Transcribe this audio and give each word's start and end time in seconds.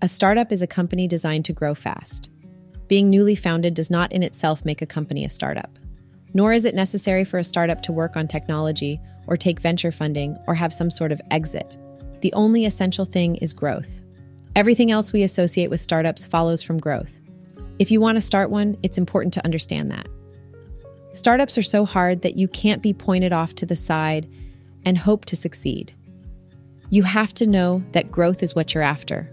A 0.00 0.08
startup 0.08 0.52
is 0.52 0.62
a 0.62 0.68
company 0.68 1.08
designed 1.08 1.44
to 1.46 1.52
grow 1.52 1.74
fast. 1.74 2.30
Being 2.86 3.10
newly 3.10 3.34
founded 3.34 3.74
does 3.74 3.90
not 3.90 4.12
in 4.12 4.22
itself 4.22 4.64
make 4.64 4.80
a 4.80 4.86
company 4.86 5.24
a 5.24 5.28
startup. 5.28 5.76
Nor 6.34 6.52
is 6.52 6.64
it 6.64 6.76
necessary 6.76 7.24
for 7.24 7.38
a 7.38 7.44
startup 7.44 7.82
to 7.82 7.92
work 7.92 8.16
on 8.16 8.28
technology 8.28 9.00
or 9.26 9.36
take 9.36 9.58
venture 9.58 9.90
funding 9.90 10.38
or 10.46 10.54
have 10.54 10.72
some 10.72 10.88
sort 10.88 11.10
of 11.10 11.20
exit. 11.32 11.76
The 12.20 12.32
only 12.34 12.64
essential 12.64 13.06
thing 13.06 13.36
is 13.36 13.52
growth. 13.52 14.00
Everything 14.54 14.92
else 14.92 15.12
we 15.12 15.24
associate 15.24 15.68
with 15.68 15.80
startups 15.80 16.24
follows 16.24 16.62
from 16.62 16.78
growth. 16.78 17.18
If 17.80 17.90
you 17.90 18.00
want 18.00 18.16
to 18.16 18.20
start 18.22 18.50
one, 18.50 18.78
it's 18.84 18.98
important 18.98 19.34
to 19.34 19.44
understand 19.44 19.90
that. 19.90 20.06
Startups 21.12 21.58
are 21.58 21.62
so 21.62 21.84
hard 21.84 22.22
that 22.22 22.36
you 22.36 22.46
can't 22.46 22.82
be 22.82 22.92
pointed 22.92 23.32
off 23.32 23.52
to 23.56 23.66
the 23.66 23.74
side 23.74 24.30
and 24.84 24.96
hope 24.96 25.24
to 25.24 25.34
succeed. 25.34 25.92
You 26.88 27.02
have 27.02 27.34
to 27.34 27.48
know 27.48 27.82
that 27.92 28.12
growth 28.12 28.44
is 28.44 28.54
what 28.54 28.74
you're 28.74 28.84
after. 28.84 29.32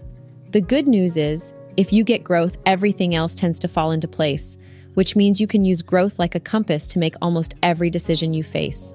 The 0.56 0.62
good 0.62 0.88
news 0.88 1.18
is, 1.18 1.52
if 1.76 1.92
you 1.92 2.02
get 2.02 2.24
growth, 2.24 2.56
everything 2.64 3.14
else 3.14 3.34
tends 3.34 3.58
to 3.58 3.68
fall 3.68 3.90
into 3.92 4.08
place, 4.08 4.56
which 4.94 5.14
means 5.14 5.38
you 5.38 5.46
can 5.46 5.66
use 5.66 5.82
growth 5.82 6.18
like 6.18 6.34
a 6.34 6.40
compass 6.40 6.86
to 6.86 6.98
make 6.98 7.14
almost 7.20 7.54
every 7.62 7.90
decision 7.90 8.32
you 8.32 8.42
face. 8.42 8.94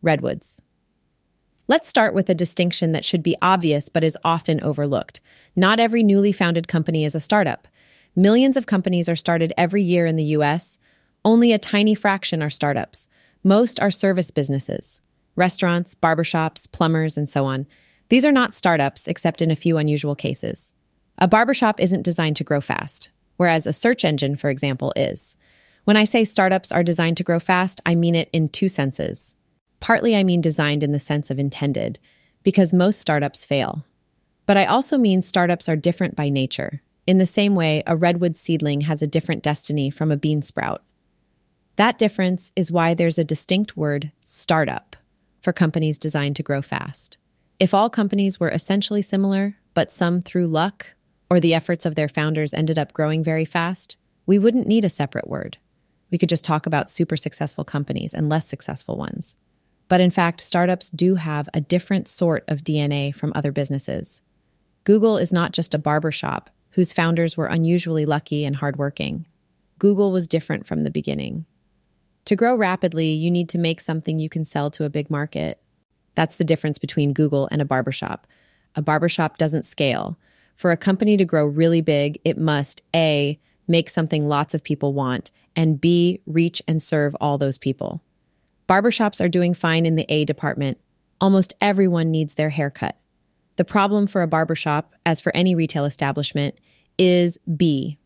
Redwoods. 0.00 0.62
Let's 1.66 1.88
start 1.88 2.14
with 2.14 2.30
a 2.30 2.36
distinction 2.36 2.92
that 2.92 3.04
should 3.04 3.24
be 3.24 3.36
obvious 3.42 3.88
but 3.88 4.04
is 4.04 4.16
often 4.22 4.62
overlooked. 4.62 5.20
Not 5.56 5.80
every 5.80 6.04
newly 6.04 6.30
founded 6.30 6.68
company 6.68 7.04
is 7.04 7.16
a 7.16 7.20
startup. 7.20 7.66
Millions 8.14 8.56
of 8.56 8.66
companies 8.66 9.08
are 9.08 9.16
started 9.16 9.52
every 9.56 9.82
year 9.82 10.06
in 10.06 10.14
the 10.14 10.36
US. 10.36 10.78
Only 11.28 11.52
a 11.52 11.58
tiny 11.58 11.94
fraction 11.94 12.42
are 12.42 12.48
startups. 12.48 13.06
Most 13.44 13.78
are 13.80 13.90
service 13.90 14.30
businesses 14.30 15.02
restaurants, 15.36 15.94
barbershops, 15.94 16.72
plumbers, 16.72 17.18
and 17.18 17.28
so 17.28 17.44
on. 17.44 17.66
These 18.08 18.24
are 18.24 18.32
not 18.32 18.54
startups, 18.54 19.06
except 19.06 19.42
in 19.42 19.50
a 19.50 19.54
few 19.54 19.76
unusual 19.76 20.14
cases. 20.14 20.72
A 21.18 21.28
barbershop 21.28 21.80
isn't 21.80 22.00
designed 22.00 22.36
to 22.36 22.44
grow 22.44 22.62
fast, 22.62 23.10
whereas 23.36 23.66
a 23.66 23.74
search 23.74 24.06
engine, 24.06 24.36
for 24.36 24.48
example, 24.48 24.90
is. 24.96 25.36
When 25.84 25.98
I 25.98 26.04
say 26.04 26.24
startups 26.24 26.72
are 26.72 26.82
designed 26.82 27.18
to 27.18 27.24
grow 27.24 27.38
fast, 27.38 27.82
I 27.84 27.94
mean 27.94 28.14
it 28.14 28.30
in 28.32 28.48
two 28.48 28.70
senses. 28.70 29.36
Partly, 29.80 30.16
I 30.16 30.24
mean 30.24 30.40
designed 30.40 30.82
in 30.82 30.92
the 30.92 30.98
sense 30.98 31.30
of 31.30 31.38
intended, 31.38 31.98
because 32.42 32.72
most 32.72 33.02
startups 33.02 33.44
fail. 33.44 33.84
But 34.46 34.56
I 34.56 34.64
also 34.64 34.96
mean 34.96 35.20
startups 35.20 35.68
are 35.68 35.76
different 35.76 36.16
by 36.16 36.30
nature. 36.30 36.80
In 37.06 37.18
the 37.18 37.26
same 37.26 37.54
way, 37.54 37.82
a 37.86 37.98
redwood 37.98 38.34
seedling 38.38 38.80
has 38.80 39.02
a 39.02 39.06
different 39.06 39.42
destiny 39.42 39.90
from 39.90 40.10
a 40.10 40.16
bean 40.16 40.40
sprout. 40.40 40.82
That 41.78 41.96
difference 41.96 42.50
is 42.56 42.72
why 42.72 42.94
there's 42.94 43.20
a 43.20 43.24
distinct 43.24 43.76
word, 43.76 44.10
startup, 44.24 44.96
for 45.40 45.52
companies 45.52 45.96
designed 45.96 46.34
to 46.34 46.42
grow 46.42 46.60
fast. 46.60 47.18
If 47.60 47.72
all 47.72 47.88
companies 47.88 48.40
were 48.40 48.50
essentially 48.50 49.00
similar, 49.00 49.54
but 49.74 49.92
some 49.92 50.20
through 50.20 50.48
luck 50.48 50.96
or 51.30 51.38
the 51.38 51.54
efforts 51.54 51.86
of 51.86 51.94
their 51.94 52.08
founders 52.08 52.52
ended 52.52 52.80
up 52.80 52.92
growing 52.92 53.22
very 53.22 53.44
fast, 53.44 53.96
we 54.26 54.40
wouldn't 54.40 54.66
need 54.66 54.84
a 54.84 54.90
separate 54.90 55.28
word. 55.28 55.56
We 56.10 56.18
could 56.18 56.28
just 56.28 56.44
talk 56.44 56.66
about 56.66 56.90
super 56.90 57.16
successful 57.16 57.62
companies 57.62 58.12
and 58.12 58.28
less 58.28 58.48
successful 58.48 58.96
ones. 58.96 59.36
But 59.86 60.00
in 60.00 60.10
fact, 60.10 60.40
startups 60.40 60.90
do 60.90 61.14
have 61.14 61.48
a 61.54 61.60
different 61.60 62.08
sort 62.08 62.42
of 62.48 62.64
DNA 62.64 63.14
from 63.14 63.32
other 63.36 63.52
businesses. 63.52 64.20
Google 64.82 65.16
is 65.16 65.32
not 65.32 65.52
just 65.52 65.74
a 65.74 65.78
barbershop 65.78 66.50
whose 66.70 66.92
founders 66.92 67.36
were 67.36 67.46
unusually 67.46 68.04
lucky 68.04 68.44
and 68.44 68.56
hardworking. 68.56 69.26
Google 69.78 70.10
was 70.10 70.26
different 70.26 70.66
from 70.66 70.82
the 70.82 70.90
beginning. 70.90 71.46
To 72.28 72.36
grow 72.36 72.56
rapidly, 72.56 73.06
you 73.06 73.30
need 73.30 73.48
to 73.48 73.58
make 73.58 73.80
something 73.80 74.18
you 74.18 74.28
can 74.28 74.44
sell 74.44 74.70
to 74.72 74.84
a 74.84 74.90
big 74.90 75.08
market. 75.08 75.62
That's 76.14 76.34
the 76.34 76.44
difference 76.44 76.78
between 76.78 77.14
Google 77.14 77.48
and 77.50 77.62
a 77.62 77.64
barbershop. 77.64 78.26
A 78.74 78.82
barbershop 78.82 79.38
doesn't 79.38 79.64
scale. 79.64 80.18
For 80.54 80.70
a 80.70 80.76
company 80.76 81.16
to 81.16 81.24
grow 81.24 81.46
really 81.46 81.80
big, 81.80 82.20
it 82.26 82.36
must 82.36 82.82
A, 82.94 83.40
make 83.66 83.88
something 83.88 84.28
lots 84.28 84.52
of 84.52 84.62
people 84.62 84.92
want, 84.92 85.30
and 85.56 85.80
B, 85.80 86.20
reach 86.26 86.60
and 86.68 86.82
serve 86.82 87.16
all 87.18 87.38
those 87.38 87.56
people. 87.56 88.02
Barbershops 88.68 89.24
are 89.24 89.30
doing 89.30 89.54
fine 89.54 89.86
in 89.86 89.94
the 89.94 90.04
A 90.10 90.26
department. 90.26 90.76
Almost 91.22 91.54
everyone 91.62 92.10
needs 92.10 92.34
their 92.34 92.50
haircut. 92.50 92.98
The 93.56 93.64
problem 93.64 94.06
for 94.06 94.20
a 94.20 94.28
barbershop, 94.28 94.94
as 95.06 95.18
for 95.18 95.34
any 95.34 95.54
retail 95.54 95.86
establishment, 95.86 96.58
is 96.98 97.38
B. 97.56 97.97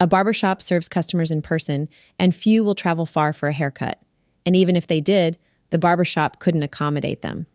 A 0.00 0.06
barbershop 0.06 0.62
serves 0.62 0.88
customers 0.88 1.30
in 1.30 1.42
person, 1.42 1.88
and 2.18 2.34
few 2.34 2.62
will 2.62 2.74
travel 2.74 3.06
far 3.06 3.32
for 3.32 3.48
a 3.48 3.52
haircut. 3.52 4.00
And 4.46 4.54
even 4.54 4.76
if 4.76 4.86
they 4.86 5.00
did, 5.00 5.38
the 5.70 5.78
barbershop 5.78 6.38
couldn't 6.38 6.62
accommodate 6.62 7.22
them. 7.22 7.46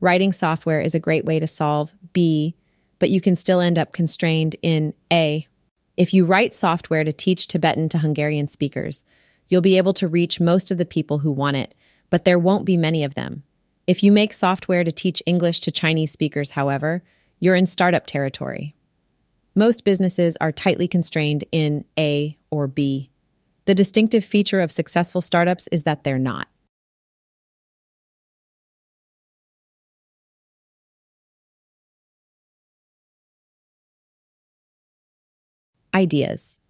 Writing 0.00 0.32
software 0.32 0.80
is 0.80 0.94
a 0.94 1.00
great 1.00 1.24
way 1.24 1.38
to 1.40 1.46
solve 1.46 1.94
B, 2.12 2.54
but 2.98 3.10
you 3.10 3.20
can 3.20 3.36
still 3.36 3.60
end 3.60 3.78
up 3.78 3.92
constrained 3.92 4.56
in 4.62 4.94
A. 5.12 5.46
If 5.96 6.14
you 6.14 6.24
write 6.24 6.54
software 6.54 7.04
to 7.04 7.12
teach 7.12 7.48
Tibetan 7.48 7.88
to 7.90 7.98
Hungarian 7.98 8.48
speakers, 8.48 9.04
you'll 9.48 9.60
be 9.60 9.76
able 9.76 9.92
to 9.94 10.08
reach 10.08 10.40
most 10.40 10.70
of 10.70 10.78
the 10.78 10.86
people 10.86 11.18
who 11.18 11.30
want 11.30 11.56
it 11.56 11.74
but 12.10 12.24
there 12.24 12.38
won't 12.38 12.66
be 12.66 12.76
many 12.76 13.04
of 13.04 13.14
them. 13.14 13.44
If 13.86 14.02
you 14.02 14.12
make 14.12 14.34
software 14.34 14.84
to 14.84 14.92
teach 14.92 15.22
English 15.24 15.60
to 15.60 15.70
Chinese 15.70 16.10
speakers, 16.10 16.50
however, 16.50 17.02
you're 17.38 17.54
in 17.54 17.66
startup 17.66 18.06
territory. 18.06 18.74
Most 19.54 19.84
businesses 19.84 20.36
are 20.40 20.52
tightly 20.52 20.86
constrained 20.86 21.44
in 21.50 21.84
A 21.98 22.38
or 22.50 22.68
B. 22.68 23.10
The 23.64 23.74
distinctive 23.74 24.24
feature 24.24 24.60
of 24.60 24.70
successful 24.70 25.20
startups 25.20 25.68
is 25.72 25.82
that 25.82 26.04
they're 26.04 26.18
not. 26.18 26.48
Ideas. 35.92 36.60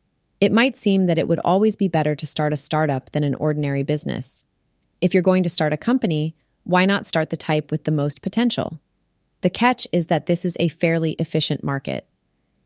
It 0.41 0.51
might 0.51 0.77
seem 0.77 1.07
that 1.07 1.19
it 1.19 1.29
would 1.29 1.39
always 1.41 1.77
be 1.77 1.89
better 1.89 2.15
to 2.15 2.27
start 2.27 2.55
a 2.55 2.57
startup 2.57 3.13
than 3.13 3.23
an 3.23 3.35
ordinary 3.35 3.83
business. 3.83 4.47
If 5.03 5.13
you're 5.13 5.23
going 5.23 5.43
to 5.43 5.51
start 5.51 5.75
a 5.75 5.77
company, 5.77 6.35
why 6.65 6.87
not 6.87 7.07
start 7.07 7.29
the 7.29 7.37
type 7.37 7.71
with 7.71 7.85
the 7.85 7.93
most 7.93 8.23
potential? 8.23 8.81
The 9.43 9.51
catch 9.51 9.87
is 9.93 10.07
that 10.07 10.25
this 10.25 10.47
is 10.47 10.57
a 10.59 10.69
fairly 10.69 11.13
efficient 11.13 11.63
market. 11.63 12.07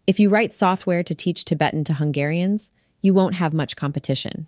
If 0.06 0.20
you 0.20 0.28
write 0.28 0.52
software 0.52 1.02
to 1.02 1.14
teach 1.14 1.44
Tibetan 1.44 1.84
to 1.84 1.94
Hungarians, 1.94 2.70
you 3.00 3.14
won't 3.14 3.36
have 3.36 3.54
much 3.54 3.74
competition. 3.74 4.46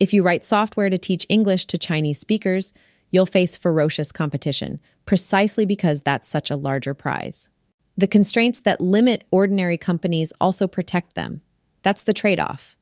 If 0.00 0.14
you 0.14 0.22
write 0.22 0.44
software 0.44 0.88
to 0.88 0.96
teach 0.96 1.26
English 1.28 1.66
to 1.66 1.78
Chinese 1.78 2.18
speakers, 2.18 2.72
you'll 3.10 3.26
face 3.26 3.56
ferocious 3.56 4.10
competition, 4.10 4.80
precisely 5.04 5.66
because 5.66 6.00
that's 6.00 6.28
such 6.28 6.50
a 6.50 6.56
larger 6.56 6.94
prize. 6.94 7.50
The 7.98 8.06
constraints 8.06 8.60
that 8.60 8.80
limit 8.80 9.24
ordinary 9.30 9.76
companies 9.76 10.32
also 10.40 10.66
protect 10.66 11.14
them. 11.14 11.42
That's 11.82 12.02
the 12.02 12.14
trade 12.14 12.40
off. 12.40 12.76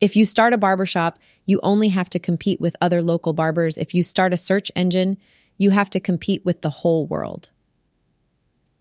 If 0.00 0.16
you 0.16 0.26
start 0.26 0.52
a 0.52 0.58
barbershop, 0.58 1.18
you 1.46 1.60
only 1.62 1.88
have 1.88 2.10
to 2.10 2.18
compete 2.18 2.60
with 2.60 2.76
other 2.80 3.02
local 3.02 3.32
barbers. 3.32 3.78
If 3.78 3.94
you 3.94 4.02
start 4.02 4.32
a 4.32 4.36
search 4.36 4.70
engine, 4.76 5.16
you 5.56 5.70
have 5.70 5.88
to 5.90 6.00
compete 6.00 6.44
with 6.44 6.60
the 6.60 6.70
whole 6.70 7.06
world. 7.06 7.50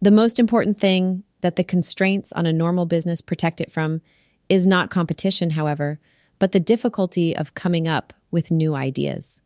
The 0.02 0.12
most 0.12 0.38
important 0.38 0.80
thing 0.80 1.24
that 1.42 1.56
the 1.56 1.64
constraints 1.64 2.32
on 2.34 2.46
a 2.46 2.54
normal 2.54 2.86
business 2.86 3.22
protect 3.22 3.62
it 3.62 3.72
from 3.72 4.02
is 4.50 4.68
not 4.68 4.90
competition, 4.90 5.52
however, 5.52 6.00
but 6.40 6.52
the 6.52 6.60
difficulty 6.60 7.36
of 7.36 7.54
coming 7.54 7.88
up 7.88 8.14
with 8.32 8.52
new 8.52 8.74
ideas. 8.74 9.42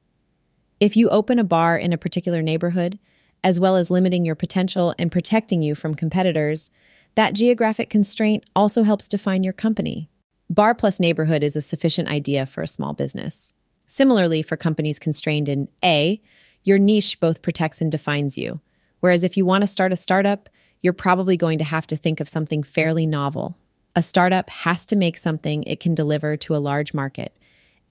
If 0.80 0.96
you 0.96 1.10
open 1.10 1.40
a 1.40 1.44
bar 1.44 1.78
in 1.78 1.94
a 1.94 1.98
particular 1.98 2.42
neighborhood, 2.42 3.00
as 3.44 3.60
well 3.60 3.76
as 3.76 3.92
limiting 3.92 4.26
your 4.26 4.36
potential 4.36 4.96
and 4.98 5.12
protecting 5.12 5.62
you 5.62 5.76
from 5.76 5.96
competitors, 5.96 6.70
that 7.16 7.34
geographic 7.34 7.90
constraint 7.90 8.44
also 8.56 8.84
helps 8.84 9.08
define 9.08 9.44
your 9.44 9.54
company. 9.54 10.10
Bar 10.50 10.76
plus 10.76 11.00
neighborhood 11.00 11.44
is 11.44 11.56
a 11.56 11.62
sufficient 11.62 12.10
idea 12.10 12.46
for 12.46 12.62
a 12.62 12.68
small 12.68 12.94
business. 12.94 13.54
Similarly, 13.88 14.42
for 14.42 14.58
companies 14.58 15.00
constrained 15.00 15.48
in 15.48 15.68
A, 15.84 16.22
your 16.64 16.80
niche 16.80 17.20
both 17.20 17.42
protects 17.42 17.82
and 17.82 17.92
defines 17.92 18.38
you. 18.38 18.60
Whereas 19.00 19.24
if 19.24 19.38
you 19.38 19.46
want 19.46 19.62
to 19.62 19.68
start 19.68 19.94
a 19.94 19.96
startup, 19.96 20.50
you're 20.86 20.94
probably 20.94 21.36
going 21.36 21.58
to 21.58 21.64
have 21.64 21.88
to 21.88 21.98
think 21.98 22.20
of 22.20 22.30
something 22.30 22.62
fairly 22.62 23.08
novel. 23.08 23.58
A 23.96 24.04
startup 24.04 24.52
has 24.52 24.86
to 24.86 24.96
make 24.96 25.18
something 25.18 25.64
it 25.64 25.80
can 25.80 25.96
deliver 25.96 26.38
to 26.38 26.56
a 26.56 26.58
large 26.58 26.94
market. 26.94 27.36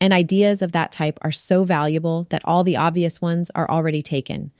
And 0.00 0.12
ideas 0.12 0.62
of 0.62 0.70
that 0.73 0.93
type 0.93 1.19
are 1.23 1.32
so 1.32 1.64
valuable 1.64 2.29
that 2.31 2.43
all 2.44 2.62
the 2.62 2.76
obvious 2.76 3.20
ones 3.20 3.50
are 3.56 3.69
already 3.69 4.00
taken. 4.00 4.52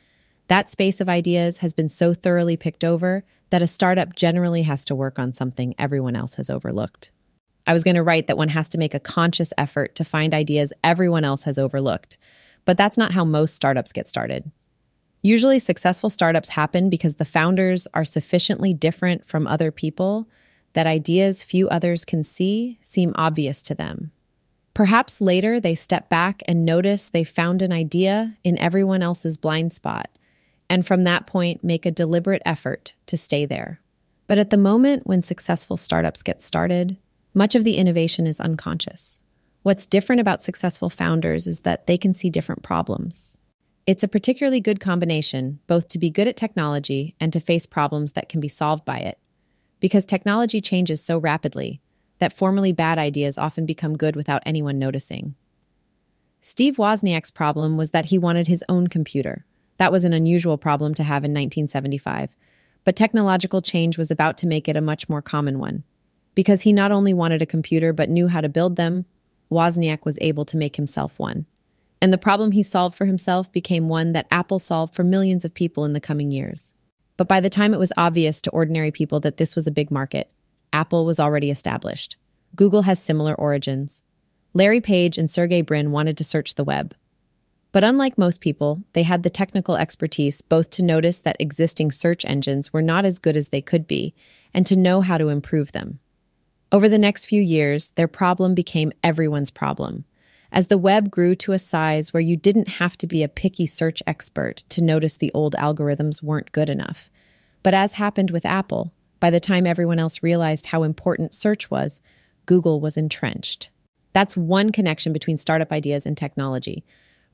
That 0.49 0.69
space 0.69 1.01
of 1.01 1.09
ideas 1.09 1.59
has 1.59 1.75
been 1.75 1.89
so 1.89 2.13
thoroughly 2.13 2.57
picked 2.57 2.83
over 2.83 3.23
that 3.51 3.63
a 3.63 3.69
startup 3.69 4.17
generally 4.17 4.63
has 4.63 4.85
to 4.87 4.97
work 4.97 5.17
on 5.17 5.33
something 5.33 5.77
everyone 5.79 6.17
else 6.17 6.35
has 6.35 6.51
overlooked. 6.51 7.13
I 7.69 7.73
was 7.73 7.85
going 7.85 7.95
to 7.95 8.03
write 8.03 8.27
that 8.27 8.37
one 8.37 8.49
has 8.49 8.69
to 8.71 8.79
make 8.79 8.95
a 8.95 9.01
conscious 9.01 9.53
effort 9.57 9.95
to 9.95 10.05
find 10.05 10.35
ideas 10.35 10.73
everyone 10.83 11.23
else 11.23 11.45
has 11.45 11.57
overlooked. 11.57 12.19
But 12.65 12.79
that's 12.79 12.99
not 12.99 13.13
how 13.13 13.25
most 13.25 13.55
startups 13.55 13.93
get 13.93 14.09
started. 14.09 14.51
Usually, 15.25 15.59
successful 15.59 16.11
startups 16.11 16.51
happen 16.51 16.91
because 16.91 17.15
the 17.15 17.25
founders 17.25 17.89
are 17.95 18.05
sufficiently 18.05 18.75
different 18.75 19.27
from 19.27 19.47
other 19.47 19.73
people 19.73 20.29
that 20.75 20.87
ideas 20.87 21.43
few 21.43 21.67
others 21.71 22.05
can 22.05 22.23
see 22.23 22.79
seem 22.83 23.15
obvious 23.15 23.63
to 23.63 23.75
them. 23.75 24.13
Perhaps 24.75 25.23
later 25.23 25.59
they 25.59 25.75
step 25.75 26.11
back 26.11 26.43
and 26.47 26.67
notice 26.67 27.09
they 27.09 27.25
found 27.25 27.63
an 27.63 27.73
idea 27.73 28.37
in 28.45 28.59
everyone 28.59 29.01
else's 29.01 29.39
blind 29.39 29.73
spot, 29.73 30.11
and 30.69 30.87
from 30.87 31.05
that 31.05 31.27
point 31.27 31.65
make 31.65 31.87
a 31.87 31.91
deliberate 31.91 32.43
effort 32.45 32.95
to 33.07 33.17
stay 33.17 33.47
there. 33.47 33.81
But 34.27 34.37
at 34.37 34.51
the 34.51 34.59
moment 34.59 35.07
when 35.07 35.23
successful 35.23 35.79
startups 35.79 36.23
get 36.23 36.43
started, 36.43 36.99
much 37.33 37.55
of 37.55 37.65
the 37.65 37.79
innovation 37.79 38.27
is 38.27 38.41
unconscious. 38.41 39.23
What's 39.63 39.87
different 39.87 40.21
about 40.21 40.45
successful 40.45 40.91
founders 40.91 41.47
is 41.47 41.61
that 41.61 41.87
they 41.87 41.97
can 41.97 42.13
see 42.13 42.29
different 42.29 42.63
problems. 42.63 43.39
It's 43.87 44.03
a 44.03 44.09
particularly 44.09 44.61
good 44.61 44.81
combination, 44.81 45.61
both 45.67 45.89
to 45.89 45.99
be 45.99 46.11
good 46.11 46.29
at 46.29 46.37
technology 46.37 47.15
and 47.21 47.33
to 47.33 47.41
face 47.41 47.67
problems 47.67 48.13
that 48.13 48.29
can 48.29 48.41
be 48.41 48.49
solved 48.49 48.85
by 48.85 48.99
it. 48.99 49.19
Because 49.81 50.07
technology 50.07 50.61
changes 50.61 51.03
so 51.03 51.19
rapidly 51.19 51.81
that 52.19 52.33
formerly 52.33 52.73
bad 52.73 52.99
ideas 52.99 53.37
often 53.37 53.67
become 53.67 53.97
good 53.97 54.17
without 54.17 54.43
anyone 54.47 54.79
noticing. 54.79 55.35
Steve 56.41 56.77
Wozniak's 56.77 57.31
problem 57.31 57.77
was 57.77 57.91
that 57.91 58.07
he 58.07 58.19
wanted 58.19 58.47
his 58.47 58.65
own 58.69 58.87
computer. 58.87 59.45
That 59.77 59.93
was 59.93 60.05
an 60.05 60.13
unusual 60.13 60.57
problem 60.57 60.95
to 60.95 61.03
have 61.03 61.25
in 61.25 61.33
1975 61.33 62.37
but 62.85 62.95
technological 62.95 63.63
change 63.63 63.99
was 63.99 64.11
about 64.11 64.37
to 64.39 64.47
make 64.47 64.69
it 64.69 64.77
a 64.77 64.83
much 64.83 65.09
more 65.09 65.23
common 65.23 65.59
one. 65.59 65.83
Because 66.35 66.63
he 66.63 66.73
not 66.73 66.93
only 66.93 67.15
wanted 67.15 67.43
a 67.43 67.47
computer 67.47 67.93
but 67.93 68.11
knew 68.11 68.29
how 68.29 68.41
to 68.41 68.49
build 68.49 68.77
them, 68.77 69.07
Wozniak 69.51 70.05
was 70.05 70.19
able 70.21 70.45
to 70.45 70.57
make 70.57 70.77
himself 70.77 71.19
one. 71.19 71.47
And 72.05 72.13
the 72.13 72.19
problem 72.19 72.53
he 72.53 72.63
solved 72.63 72.95
for 72.95 73.07
himself 73.07 73.51
became 73.51 73.89
one 73.89 74.13
that 74.13 74.27
Apple 74.31 74.59
solved 74.59 74.95
for 74.95 75.03
millions 75.03 75.43
of 75.43 75.55
people 75.55 75.87
in 75.87 75.95
the 75.95 76.03
coming 76.03 76.31
years. 76.31 76.75
But 77.17 77.29
by 77.29 77.41
the 77.41 77.49
time 77.49 77.73
it 77.73 77.79
was 77.79 77.95
obvious 77.97 78.43
to 78.43 78.51
ordinary 78.51 78.91
people 78.91 79.21
that 79.21 79.39
this 79.39 79.57
was 79.57 79.67
a 79.67 79.71
big 79.71 79.91
market, 79.91 80.31
Apple 80.71 81.07
was 81.07 81.19
already 81.19 81.51
established. 81.51 82.19
Google 82.55 82.83
has 82.83 83.01
similar 83.01 83.35
origins. 83.35 84.03
Larry 84.53 84.83
Page 84.83 85.17
and 85.17 85.31
Sergey 85.31 85.63
Brin 85.63 85.93
wanted 85.93 86.19
to 86.19 86.25
search 86.25 86.57
the 86.57 86.63
web. 86.63 86.95
But 87.73 87.85
unlike 87.85 88.19
most 88.19 88.43
people, 88.43 88.83
they 88.93 89.05
had 89.05 89.23
the 89.23 89.31
technical 89.31 89.77
expertise 89.77 90.43
both 90.43 90.69
to 90.73 90.83
notice 90.83 91.21
that 91.21 91.41
existing 91.41 91.91
search 91.91 92.27
engines 92.27 92.71
were 92.71 92.83
not 92.83 93.07
as 93.07 93.19
good 93.19 93.35
as 93.35 93.49
they 93.49 93.63
could 93.63 93.87
be 93.87 94.15
and 94.53 94.67
to 94.67 94.77
know 94.77 95.01
how 95.01 95.17
to 95.17 95.31
improve 95.31 95.73
them. 95.73 96.01
Over 96.71 96.87
the 96.87 96.99
next 96.99 97.25
few 97.25 97.41
years, 97.41 97.93
their 97.95 98.09
problem 98.09 98.55
became 98.55 98.93
everyone's 99.03 99.51
problem. 99.51 100.05
As 100.55 100.69
the 100.69 100.79
web 100.79 101.11
grew 101.11 101.35
to 101.35 101.51
a 101.51 101.59
size 101.59 102.15
where 102.15 102.21
you 102.21 102.37
didn't 102.37 102.69
have 102.69 102.97
to 102.99 103.09
be 103.09 103.25
a 103.25 103.29
picky 103.29 103.67
search 103.67 104.05
expert 104.07 104.63
to 104.69 104.85
notice 104.85 105.15
the 105.15 105.33
old 105.35 105.57
algorithms 105.57 106.23
weren't 106.23 106.53
good 106.53 106.71
enough. 106.71 107.11
But 107.65 107.75
as 107.75 107.95
happened 107.95 108.31
with 108.31 108.47
Apple, 108.47 108.93
by 109.19 109.31
the 109.31 109.41
time 109.41 109.67
everyone 109.67 109.99
else 109.99 110.23
realized 110.23 110.67
how 110.67 110.85
important 110.85 111.35
search 111.35 111.73
was, 111.73 112.01
Google 112.47 112.81
was 112.81 112.97
entrenched. 112.97 113.71
That's 114.13 114.37
one 114.37 114.71
connection 114.71 115.13
between 115.13 115.39
startup 115.39 115.73
ideas 115.73 116.07
and 116.07 116.17
technology. 116.17 116.85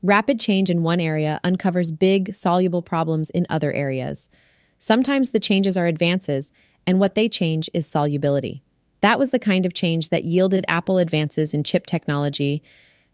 Rapid 0.03 0.41
change 0.41 0.71
in 0.71 0.83
one 0.83 0.99
area 0.99 1.41
uncovers 1.45 1.93
big, 1.93 2.35
soluble 2.35 2.81
problems 2.81 3.29
in 3.29 3.47
other 3.51 3.71
areas. 3.71 4.31
Sometimes 4.79 5.31
the 5.31 5.41
changes 5.41 5.77
are 5.77 5.87
advances, 5.87 6.53
and 6.87 6.99
what 6.99 7.17
they 7.17 7.29
change 7.29 7.69
is 7.75 7.87
solubility. 7.87 8.63
That 9.03 9.19
was 9.19 9.29
the 9.29 9.39
kind 9.39 9.67
of 9.67 9.75
change 9.75 10.09
that 10.09 10.25
yielded 10.25 10.65
Apple 10.69 10.97
advances 10.97 11.53
in 11.53 11.65
chip 11.65 11.85
technology, 11.85 12.63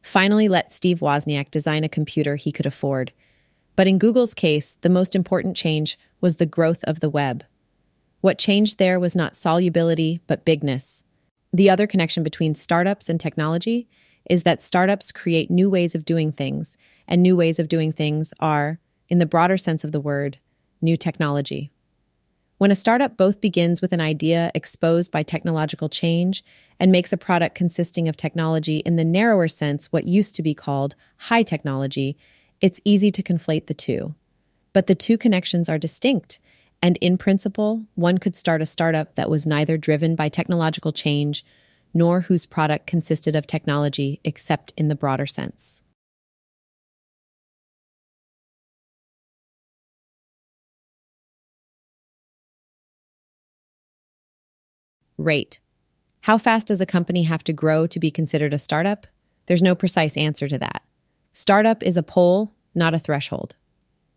finally 0.06 0.48
let 0.48 0.72
Steve 0.72 1.00
Wozniak 1.00 1.50
design 1.50 1.82
a 1.82 1.88
computer 1.88 2.36
he 2.36 2.52
could 2.52 2.66
afford. 2.66 3.12
But 3.74 3.88
in 3.88 3.98
Google's 3.98 4.34
case, 4.34 4.76
the 4.80 4.88
most 4.88 5.16
important 5.16 5.56
change 5.56 5.98
was 6.20 6.36
the 6.36 6.46
growth 6.46 6.84
of 6.84 7.00
the 7.00 7.10
web. 7.10 7.44
What 8.20 8.38
changed 8.38 8.78
there 8.78 9.00
was 9.00 9.16
not 9.16 9.36
solubility, 9.36 10.20
but 10.26 10.44
bigness. 10.44 11.02
The 11.52 11.68
other 11.68 11.86
connection 11.86 12.22
between 12.22 12.54
startups 12.54 13.08
and 13.08 13.18
technology 13.18 13.88
is 14.30 14.44
that 14.44 14.62
startups 14.62 15.10
create 15.12 15.50
new 15.50 15.68
ways 15.68 15.94
of 15.94 16.04
doing 16.04 16.32
things, 16.32 16.76
and 17.08 17.22
new 17.22 17.36
ways 17.36 17.58
of 17.58 17.68
doing 17.68 17.92
things 17.92 18.32
are, 18.38 18.78
in 19.08 19.18
the 19.18 19.26
broader 19.26 19.56
sense 19.56 19.84
of 19.84 19.92
the 19.92 20.00
word, 20.00 20.38
new 20.80 20.96
technology. 20.96 21.72
When 22.58 22.70
a 22.70 22.76
startup 22.76 23.18
both 23.18 23.42
begins 23.42 23.82
with 23.82 23.92
an 23.92 24.00
idea 24.00 24.50
exposed 24.54 25.12
by 25.12 25.22
technological 25.22 25.90
change 25.90 26.42
and 26.80 26.90
makes 26.90 27.12
a 27.12 27.18
product 27.18 27.54
consisting 27.54 28.08
of 28.08 28.16
technology 28.16 28.78
in 28.78 28.96
the 28.96 29.04
narrower 29.04 29.46
sense, 29.46 29.92
what 29.92 30.08
used 30.08 30.34
to 30.36 30.42
be 30.42 30.54
called 30.54 30.94
high 31.18 31.42
technology, 31.42 32.16
it's 32.62 32.80
easy 32.82 33.10
to 33.10 33.22
conflate 33.22 33.66
the 33.66 33.74
two. 33.74 34.14
But 34.72 34.86
the 34.86 34.94
two 34.94 35.18
connections 35.18 35.68
are 35.68 35.76
distinct, 35.76 36.38
and 36.80 36.96
in 36.98 37.18
principle, 37.18 37.84
one 37.94 38.16
could 38.16 38.34
start 38.34 38.62
a 38.62 38.66
startup 38.66 39.16
that 39.16 39.28
was 39.28 39.46
neither 39.46 39.76
driven 39.76 40.16
by 40.16 40.30
technological 40.30 40.92
change 40.92 41.44
nor 41.92 42.22
whose 42.22 42.46
product 42.46 42.86
consisted 42.86 43.36
of 43.36 43.46
technology 43.46 44.20
except 44.24 44.72
in 44.78 44.88
the 44.88 44.96
broader 44.96 45.26
sense. 45.26 45.82
Rate. 55.26 55.60
How 56.22 56.38
fast 56.38 56.68
does 56.68 56.80
a 56.80 56.86
company 56.86 57.24
have 57.24 57.44
to 57.44 57.52
grow 57.52 57.86
to 57.86 58.00
be 58.00 58.10
considered 58.10 58.54
a 58.54 58.58
startup? 58.58 59.06
There's 59.46 59.62
no 59.62 59.74
precise 59.74 60.16
answer 60.16 60.48
to 60.48 60.58
that. 60.58 60.82
Startup 61.32 61.82
is 61.82 61.96
a 61.96 62.02
pole, 62.02 62.54
not 62.74 62.94
a 62.94 62.98
threshold. 62.98 63.56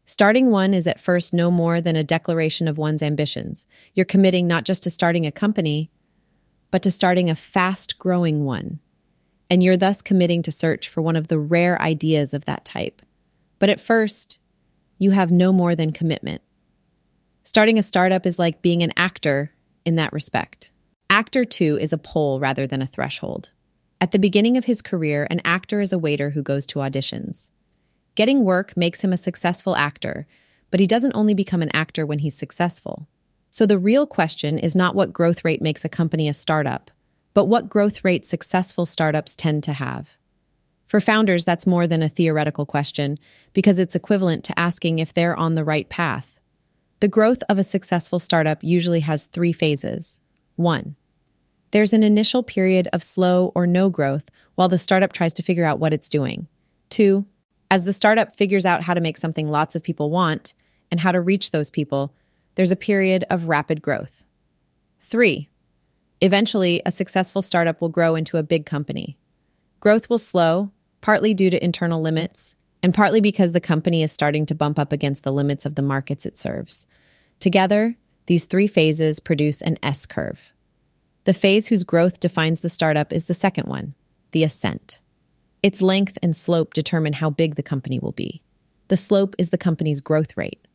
Starting 0.06 0.50
one 0.50 0.74
is 0.74 0.88
at 0.88 1.00
first 1.00 1.34
no 1.34 1.52
more 1.52 1.82
than 1.82 1.96
a 1.96 2.04
declaration 2.04 2.68
of 2.68 2.78
one's 2.78 3.04
ambitions. 3.04 3.66
You're 3.94 4.06
committing 4.06 4.48
not 4.48 4.66
just 4.66 4.84
to 4.84 4.90
starting 4.90 5.26
a 5.26 5.32
company, 5.32 5.92
but 6.72 6.82
to 6.84 6.90
starting 6.90 7.30
a 7.30 7.36
fast 7.36 8.00
growing 8.00 8.44
one. 8.46 8.80
And 9.50 9.62
you're 9.62 9.78
thus 9.78 10.02
committing 10.02 10.42
to 10.44 10.52
search 10.52 10.88
for 10.88 11.02
one 11.02 11.16
of 11.16 11.28
the 11.28 11.38
rare 11.38 11.80
ideas 11.82 12.34
of 12.34 12.46
that 12.46 12.66
type. 12.66 13.02
But 13.60 13.70
at 13.70 13.82
first, 13.82 14.38
you 14.98 15.12
have 15.12 15.32
no 15.32 15.52
more 15.52 15.76
than 15.76 15.92
commitment. 15.92 16.42
Starting 17.44 17.78
a 17.78 17.84
startup 17.84 18.26
is 18.26 18.40
like 18.40 18.62
being 18.62 18.82
an 18.84 18.94
actor 18.96 19.52
in 19.86 19.96
that 19.96 20.14
respect. 20.14 20.72
Actor 21.20 21.44
2 21.44 21.78
is 21.82 21.92
a 21.92 21.98
pole 21.98 22.40
rather 22.40 22.66
than 22.66 22.82
a 22.82 22.88
threshold. 22.88 23.52
At 24.00 24.14
the 24.14 24.20
beginning 24.20 24.56
of 24.56 24.64
his 24.64 24.82
career, 24.82 25.28
an 25.30 25.42
actor 25.44 25.82
is 25.82 25.92
a 25.92 26.00
waiter 26.00 26.30
who 26.30 26.42
goes 26.42 26.66
to 26.68 26.80
auditions. 26.80 27.52
Getting 28.16 28.46
work 28.46 28.78
makes 28.78 29.02
him 29.02 29.12
a 29.12 29.18
successful 29.18 29.76
actor, 29.76 30.28
but 30.72 30.80
he 30.80 30.88
doesn't 30.88 31.12
only 31.14 31.34
become 31.34 31.62
an 31.62 31.76
actor 31.76 32.06
when 32.06 32.20
he's 32.20 32.38
successful. 32.38 33.10
So 33.52 33.66
the 33.66 33.78
real 33.78 34.08
question 34.08 34.58
is 34.58 34.78
not 34.78 34.96
what 34.96 35.12
growth 35.12 35.44
rate 35.44 35.62
makes 35.62 35.84
a 35.84 35.90
company 35.90 36.30
a 36.30 36.34
startup, 36.34 36.90
but 37.34 37.48
what 37.48 37.68
growth 37.68 38.06
rate 38.06 38.24
successful 38.24 38.86
startups 38.86 39.36
tend 39.36 39.66
to 39.66 39.74
have. 39.74 40.16
For 40.88 41.02
founders, 41.02 41.44
that's 41.44 41.68
more 41.68 41.86
than 41.86 42.02
a 42.02 42.08
theoretical 42.08 42.66
question 42.66 43.20
because 43.52 43.78
it's 43.78 43.94
equivalent 43.94 44.46
to 44.46 44.58
asking 44.58 45.00
if 45.00 45.14
they're 45.14 45.36
on 45.36 45.56
the 45.56 45.66
right 45.66 45.90
path. 45.90 46.40
The 47.02 47.10
growth 47.10 47.44
of 47.50 47.58
a 47.58 47.64
successful 47.66 48.20
startup 48.20 48.64
usually 48.64 49.02
has 49.02 49.26
three 49.26 49.52
phases. 49.52 50.22
One, 50.56 50.96
there's 51.72 51.94
an 51.94 52.04
initial 52.04 52.44
period 52.44 52.88
of 52.94 53.04
slow 53.04 53.52
or 53.56 53.68
no 53.68 53.90
growth 53.90 54.30
while 54.56 54.70
the 54.70 54.80
startup 54.80 55.14
tries 55.14 55.34
to 55.36 55.44
figure 55.44 55.66
out 55.66 55.80
what 55.80 55.94
it's 55.94 56.10
doing. 56.10 56.48
Two, 56.90 57.26
as 57.72 57.84
the 57.84 57.94
startup 57.94 58.36
figures 58.36 58.66
out 58.66 58.84
how 58.84 58.94
to 58.94 59.02
make 59.02 59.18
something 59.18 59.48
lots 59.48 59.76
of 59.76 59.84
people 59.84 60.10
want 60.10 60.54
and 60.90 61.00
how 61.00 61.12
to 61.12 61.22
reach 61.22 61.52
those 61.52 61.70
people, 61.70 62.14
there's 62.56 62.72
a 62.72 62.76
period 62.76 63.26
of 63.30 63.48
rapid 63.48 63.82
growth. 63.82 64.24
Three, 65.00 65.50
eventually, 66.22 66.82
a 66.86 66.92
successful 66.92 67.42
startup 67.42 67.80
will 67.80 67.90
grow 67.90 68.16
into 68.16 68.38
a 68.38 68.44
big 68.44 68.66
company. 68.66 69.18
Growth 69.80 70.10
will 70.10 70.18
slow, 70.18 70.72
partly 71.02 71.34
due 71.34 71.50
to 71.50 71.64
internal 71.64 72.02
limits, 72.02 72.56
and 72.82 72.94
partly 72.94 73.22
because 73.22 73.52
the 73.52 73.62
company 73.62 74.04
is 74.04 74.12
starting 74.12 74.46
to 74.48 74.56
bump 74.56 74.80
up 74.80 74.92
against 74.92 75.24
the 75.24 75.32
limits 75.32 75.66
of 75.66 75.76
the 75.76 75.82
markets 75.82 76.26
it 76.26 76.38
serves. 76.38 76.88
Together, 77.40 77.96
these 78.26 78.46
three 78.46 78.68
phases 78.68 79.20
produce 79.20 79.62
an 79.62 79.78
S 79.82 80.06
curve. 80.06 80.54
The 81.26 81.34
phase 81.34 81.68
whose 81.68 81.84
growth 81.84 82.20
defines 82.20 82.62
the 82.62 82.70
startup 82.70 83.12
is 83.14 83.26
the 83.26 83.34
second 83.34 83.68
one, 83.68 83.94
the 84.32 84.44
ascent. 84.44 85.00
Its 85.62 85.82
length 85.82 86.18
and 86.24 86.36
slope 86.36 86.74
determine 86.74 87.14
how 87.14 87.30
big 87.30 87.56
the 87.56 87.64
company 87.64 88.00
will 88.00 88.14
be. 88.14 88.42
The 88.88 88.98
slope 88.98 89.36
is 89.38 89.50
the 89.50 89.58
company's 89.58 90.02
growth 90.02 90.36
rate. 90.38 90.66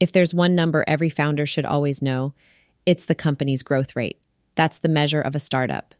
If 0.00 0.12
there's 0.12 0.34
one 0.34 0.54
number 0.54 0.84
every 0.86 1.08
founder 1.08 1.46
should 1.46 1.64
always 1.64 2.02
know, 2.02 2.34
it's 2.84 3.04
the 3.04 3.14
company's 3.14 3.62
growth 3.62 3.94
rate. 3.94 4.20
That's 4.56 4.78
the 4.78 4.88
measure 4.88 5.20
of 5.20 5.34
a 5.34 5.40
startup. 5.40 5.94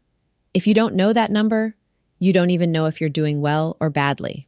If 0.53 0.67
you 0.67 0.73
don't 0.73 0.93
know 0.93 1.13
that 1.13 1.31
number, 1.31 1.75
you 2.19 2.33
don't 2.33 2.51
even 2.51 2.71
know 2.71 2.85
if 2.85 2.99
you're 2.99 3.09
doing 3.09 3.41
well 3.41 3.77
or 3.79 3.89
badly. 3.89 4.47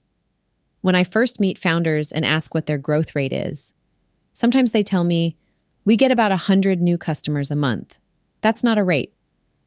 When 0.82 0.94
I 0.94 1.04
first 1.04 1.40
meet 1.40 1.58
founders 1.58 2.12
and 2.12 2.24
ask 2.24 2.54
what 2.54 2.68
their 2.68 2.78
growth 2.78 3.16
rate 3.16 3.34
is, 3.34 3.74
sometimes 4.34 4.72
they 4.72 4.84
tell 4.84 5.04
me, 5.04 5.36
we 5.84 5.98
get 5.98 6.12
about 6.12 6.30
100 6.30 6.80
new 6.80 6.98
customers 6.98 7.50
a 7.50 7.56
month. 7.56 7.98
That's 8.42 8.64
not 8.64 8.78
a 8.78 8.84
rate. 8.84 9.15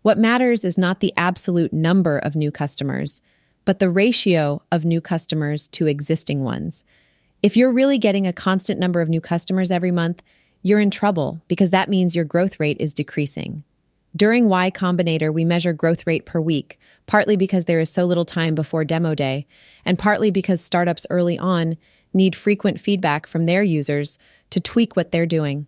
What 0.08 0.16
matters 0.16 0.64
is 0.64 0.78
not 0.78 1.00
the 1.00 1.12
absolute 1.18 1.70
number 1.70 2.16
of 2.18 2.34
new 2.34 2.50
customers, 2.50 3.20
but 3.66 3.78
the 3.78 3.90
ratio 3.90 4.62
of 4.72 4.86
new 4.86 5.02
customers 5.02 5.68
to 5.68 5.86
existing 5.86 6.42
ones. 6.42 6.82
If 7.42 7.58
you're 7.58 7.70
really 7.70 7.98
getting 7.98 8.26
a 8.26 8.32
constant 8.32 8.80
number 8.80 9.02
of 9.02 9.10
new 9.10 9.20
customers 9.20 9.70
every 9.70 9.90
month, 9.90 10.22
you're 10.62 10.80
in 10.80 10.90
trouble 10.90 11.42
because 11.46 11.68
that 11.68 11.90
means 11.90 12.16
your 12.16 12.24
growth 12.24 12.58
rate 12.58 12.78
is 12.80 12.94
decreasing. 12.94 13.64
During 14.16 14.48
Y 14.48 14.70
Combinator, 14.70 15.30
we 15.30 15.44
measure 15.44 15.74
growth 15.74 16.06
rate 16.06 16.24
per 16.24 16.40
week, 16.40 16.78
partly 17.04 17.36
because 17.36 17.66
there 17.66 17.78
is 17.78 17.90
so 17.90 18.06
little 18.06 18.24
time 18.24 18.54
before 18.54 18.86
demo 18.86 19.14
day, 19.14 19.46
and 19.84 19.98
partly 19.98 20.30
because 20.30 20.62
startups 20.62 21.06
early 21.10 21.38
on 21.38 21.76
need 22.14 22.34
frequent 22.34 22.80
feedback 22.80 23.26
from 23.26 23.44
their 23.44 23.62
users 23.62 24.18
to 24.48 24.58
tweak 24.58 24.96
what 24.96 25.12
they're 25.12 25.26
doing. 25.26 25.66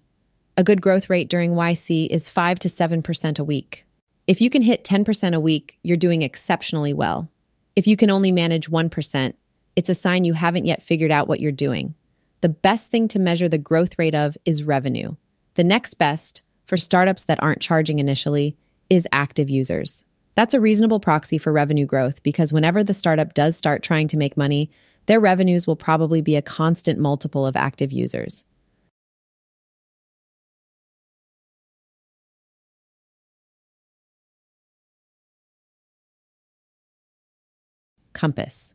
A 0.56 0.64
good 0.64 0.80
growth 0.80 1.11
rate 1.11 1.28
during 1.28 1.52
YC 1.52 2.06
is 2.06 2.30
5 2.30 2.59
to 2.61 2.68
7% 2.68 3.38
a 3.38 3.44
week. 3.44 3.85
If 4.30 4.40
you 4.40 4.49
can 4.49 4.62
hit 4.62 4.84
10% 4.84 5.34
a 5.34 5.40
week, 5.40 5.76
you're 5.82 5.96
doing 5.96 6.22
exceptionally 6.22 6.92
well. 6.92 7.28
If 7.75 7.88
you 7.88 7.96
can 7.96 8.10
only 8.10 8.30
manage 8.30 8.70
1%, 8.70 9.34
it's 9.75 9.88
a 9.88 9.94
sign 9.96 10.22
you 10.22 10.34
haven't 10.34 10.66
yet 10.66 10.84
figured 10.84 11.10
out 11.10 11.26
what 11.26 11.40
you're 11.40 11.50
doing. 11.50 11.96
The 12.40 12.49
best 12.49 12.92
thing 12.92 13.08
to 13.08 13.18
measure 13.18 13.49
the 13.49 13.58
growth 13.58 13.99
rate 13.99 14.14
of 14.14 14.37
is 14.44 14.62
revenue. 14.62 15.16
The 15.54 15.64
next 15.64 15.94
best, 15.94 16.42
for 16.64 16.76
startups 16.76 17.25
that 17.25 17.42
aren't 17.42 17.60
charging 17.60 17.99
initially, 17.99 18.56
is 18.88 19.08
active 19.10 19.50
users. 19.50 20.04
That's 20.37 20.54
a 20.54 20.60
reasonable 20.60 21.00
proxy 21.00 21.37
for 21.37 21.52
revenue 21.52 21.84
growth 21.84 22.22
because 22.22 22.52
whenever 22.52 22.84
the 22.84 22.94
startup 22.94 23.34
does 23.34 23.56
start 23.56 23.82
trying 23.82 24.06
to 24.06 24.16
make 24.16 24.37
money, 24.37 24.70
their 25.06 25.18
revenues 25.18 25.66
will 25.66 25.75
probably 25.75 26.20
be 26.20 26.37
a 26.37 26.42
constant 26.42 27.00
multiple 27.00 27.44
of 27.44 27.56
active 27.56 27.90
users. 27.90 28.44
Compass. 38.21 38.75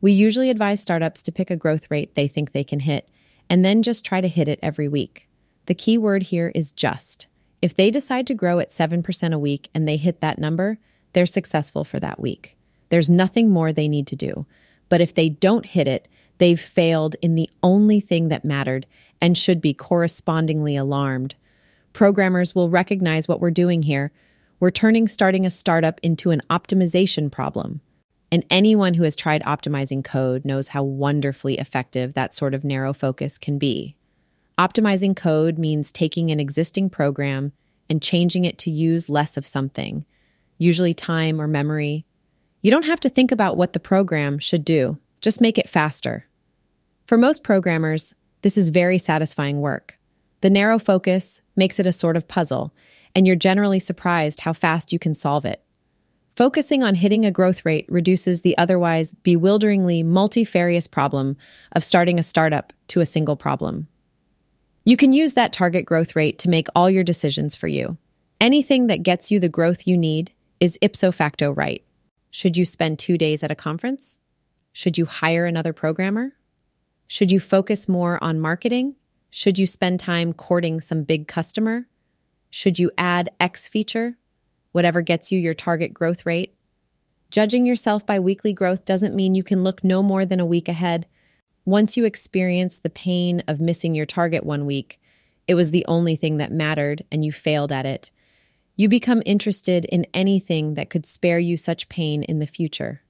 We 0.00 0.12
usually 0.12 0.50
advise 0.50 0.80
startups 0.80 1.20
to 1.22 1.32
pick 1.32 1.50
a 1.50 1.56
growth 1.56 1.90
rate 1.90 2.14
they 2.14 2.28
think 2.28 2.52
they 2.52 2.62
can 2.62 2.78
hit 2.78 3.08
and 3.50 3.64
then 3.64 3.82
just 3.82 4.04
try 4.04 4.20
to 4.20 4.28
hit 4.28 4.46
it 4.46 4.60
every 4.62 4.86
week. 4.86 5.28
The 5.66 5.74
key 5.74 5.98
word 5.98 6.22
here 6.22 6.52
is 6.54 6.70
just. 6.70 7.26
If 7.60 7.74
they 7.74 7.90
decide 7.90 8.24
to 8.28 8.34
grow 8.34 8.60
at 8.60 8.70
7% 8.70 9.34
a 9.34 9.38
week 9.38 9.68
and 9.74 9.88
they 9.88 9.96
hit 9.96 10.20
that 10.20 10.38
number, 10.38 10.78
they're 11.12 11.26
successful 11.26 11.82
for 11.82 11.98
that 11.98 12.20
week. 12.20 12.56
There's 12.90 13.10
nothing 13.10 13.50
more 13.50 13.72
they 13.72 13.88
need 13.88 14.06
to 14.06 14.16
do. 14.16 14.46
But 14.88 15.00
if 15.00 15.12
they 15.12 15.28
don't 15.28 15.66
hit 15.66 15.88
it, 15.88 16.06
they've 16.38 16.60
failed 16.60 17.16
in 17.20 17.34
the 17.34 17.50
only 17.64 17.98
thing 17.98 18.28
that 18.28 18.44
mattered 18.44 18.86
and 19.20 19.36
should 19.36 19.60
be 19.60 19.74
correspondingly 19.74 20.76
alarmed. 20.76 21.34
Programmers 21.92 22.54
will 22.54 22.70
recognize 22.70 23.26
what 23.26 23.40
we're 23.40 23.50
doing 23.50 23.82
here. 23.82 24.12
We're 24.60 24.70
turning 24.70 25.08
starting 25.08 25.44
a 25.44 25.50
startup 25.50 25.98
into 26.04 26.30
an 26.30 26.42
optimization 26.48 27.32
problem. 27.32 27.80
And 28.34 28.44
anyone 28.50 28.94
who 28.94 29.04
has 29.04 29.14
tried 29.14 29.44
optimizing 29.44 30.02
code 30.02 30.44
knows 30.44 30.66
how 30.66 30.82
wonderfully 30.82 31.56
effective 31.56 32.14
that 32.14 32.34
sort 32.34 32.52
of 32.52 32.64
narrow 32.64 32.92
focus 32.92 33.38
can 33.38 33.58
be. 33.58 33.94
Optimizing 34.58 35.14
code 35.14 35.56
means 35.56 35.92
taking 35.92 36.32
an 36.32 36.40
existing 36.40 36.90
program 36.90 37.52
and 37.88 38.02
changing 38.02 38.44
it 38.44 38.58
to 38.58 38.72
use 38.72 39.08
less 39.08 39.36
of 39.36 39.46
something, 39.46 40.04
usually 40.58 40.92
time 40.92 41.40
or 41.40 41.46
memory. 41.46 42.06
You 42.60 42.72
don't 42.72 42.86
have 42.86 42.98
to 43.02 43.08
think 43.08 43.30
about 43.30 43.56
what 43.56 43.72
the 43.72 43.78
program 43.78 44.40
should 44.40 44.64
do, 44.64 44.98
just 45.20 45.40
make 45.40 45.56
it 45.56 45.68
faster. 45.68 46.26
For 47.06 47.16
most 47.16 47.44
programmers, 47.44 48.16
this 48.42 48.58
is 48.58 48.70
very 48.70 48.98
satisfying 48.98 49.60
work. 49.60 49.96
The 50.40 50.50
narrow 50.50 50.80
focus 50.80 51.40
makes 51.54 51.78
it 51.78 51.86
a 51.86 51.92
sort 51.92 52.16
of 52.16 52.26
puzzle, 52.26 52.74
and 53.14 53.28
you're 53.28 53.36
generally 53.36 53.78
surprised 53.78 54.40
how 54.40 54.54
fast 54.54 54.92
you 54.92 54.98
can 54.98 55.14
solve 55.14 55.44
it. 55.44 55.63
Focusing 56.36 56.82
on 56.82 56.96
hitting 56.96 57.24
a 57.24 57.30
growth 57.30 57.64
rate 57.64 57.86
reduces 57.88 58.40
the 58.40 58.58
otherwise 58.58 59.14
bewilderingly 59.14 60.02
multifarious 60.02 60.88
problem 60.88 61.36
of 61.72 61.84
starting 61.84 62.18
a 62.18 62.24
startup 62.24 62.72
to 62.88 63.00
a 63.00 63.06
single 63.06 63.36
problem. 63.36 63.86
You 64.84 64.96
can 64.96 65.12
use 65.12 65.34
that 65.34 65.52
target 65.52 65.86
growth 65.86 66.16
rate 66.16 66.40
to 66.40 66.50
make 66.50 66.66
all 66.74 66.90
your 66.90 67.04
decisions 67.04 67.54
for 67.54 67.68
you. 67.68 67.96
Anything 68.40 68.88
that 68.88 69.04
gets 69.04 69.30
you 69.30 69.38
the 69.38 69.48
growth 69.48 69.86
you 69.86 69.96
need 69.96 70.32
is 70.58 70.78
ipso 70.82 71.12
facto 71.12 71.52
right. 71.52 71.84
Should 72.32 72.56
you 72.56 72.64
spend 72.64 72.98
two 72.98 73.16
days 73.16 73.44
at 73.44 73.52
a 73.52 73.56
conference? 73.56 74.18
Should 74.72 74.98
you 74.98 75.06
hire 75.06 75.46
another 75.46 75.72
programmer? 75.72 76.32
Should 77.06 77.30
you 77.30 77.38
focus 77.38 77.88
more 77.88 78.22
on 78.22 78.40
marketing? 78.40 78.96
Should 79.30 79.56
you 79.56 79.68
spend 79.68 80.00
time 80.00 80.32
courting 80.32 80.80
some 80.80 81.04
big 81.04 81.28
customer? 81.28 81.86
Should 82.50 82.80
you 82.80 82.90
add 82.98 83.30
X 83.38 83.68
feature 83.68 84.16
whatever 84.74 85.02
gets 85.02 85.30
you 85.30 85.38
your 85.38 85.54
target 85.54 85.94
growth 85.94 86.26
rate. 86.26 86.52
Judging 87.30 87.64
yourself 87.64 88.04
by 88.04 88.18
weekly 88.18 88.52
growth 88.52 88.84
doesn't 88.84 89.14
mean 89.14 89.36
you 89.36 89.44
can 89.44 89.62
look 89.62 89.84
no 89.84 90.02
more 90.02 90.26
than 90.26 90.40
a 90.40 90.46
week 90.46 90.68
ahead. 90.68 91.06
Once 91.64 91.96
you 91.96 92.04
experience 92.04 92.78
the 92.78 92.90
pain 92.90 93.40
of 93.46 93.60
missing 93.60 93.94
your 93.94 94.04
target 94.04 94.44
one 94.44 94.66
week, 94.66 95.00
it 95.46 95.54
was 95.54 95.70
the 95.70 95.86
only 95.86 96.16
thing 96.16 96.38
that 96.38 96.50
mattered 96.50 97.04
and 97.12 97.24
you 97.24 97.30
failed 97.30 97.70
at 97.70 97.86
it. 97.86 98.10
You 98.74 98.88
become 98.88 99.22
interested 99.24 99.84
in 99.84 100.08
anything 100.12 100.74
that 100.74 100.90
could 100.90 101.06
spare 101.06 101.38
you 101.38 101.56
such 101.56 101.88
pain 101.88 102.24
in 102.24 102.40
the 102.40 102.46
future. 102.46 103.02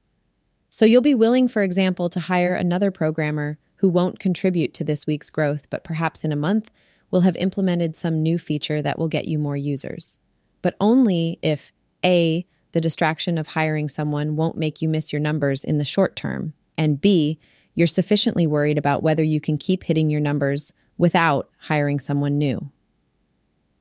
So 0.69 0.85
you'll 0.85 1.01
be 1.01 1.15
willing, 1.15 1.49
for 1.49 1.63
example, 1.63 2.11
to 2.11 2.21
hire 2.21 2.55
another 2.55 2.91
programmer 2.91 3.57
who 3.77 3.89
won't 3.89 4.19
contribute 4.19 4.75
to 4.75 4.85
this 4.85 5.07
week's 5.07 5.31
growth, 5.31 5.71
but 5.71 5.83
perhaps 5.83 6.25
in 6.25 6.33
a 6.33 6.37
month 6.37 6.71
will 7.11 7.23
have 7.23 7.37
implemented 7.37 7.97
some 7.97 8.23
new 8.23 8.39
feature 8.39 8.83
that 8.83 8.99
will 8.99 9.09
get 9.09 9.27
you 9.27 9.39
more 9.39 9.57
users 9.57 10.19
but 10.65 10.75
only 10.81 11.39
if 11.43 11.75
A, 12.07 12.47
the 12.73 12.81
distraction 12.81 13.37
of 13.37 13.49
hiring 13.49 13.87
someone 13.87 14.35
won't 14.35 14.57
make 14.57 14.81
you 14.81 14.89
miss 14.89 15.13
your 15.13 15.21
numbers 15.21 15.63
in 15.63 15.77
the 15.77 15.85
short 15.85 16.17
term, 16.17 16.55
and 16.79 17.03
B, 17.03 17.39
you're 17.75 17.87
sufficiently 17.87 18.47
worried 18.47 18.79
about 18.79 19.03
whether 19.03 19.23
you 19.23 19.43
can 19.43 19.59
keep 19.59 19.85
hitting 19.85 20.09
your 20.09 20.23
numbers 20.23 20.73
without 20.97 21.51
hiring 21.59 22.01
someone 22.01 22.39
new. 22.39 22.71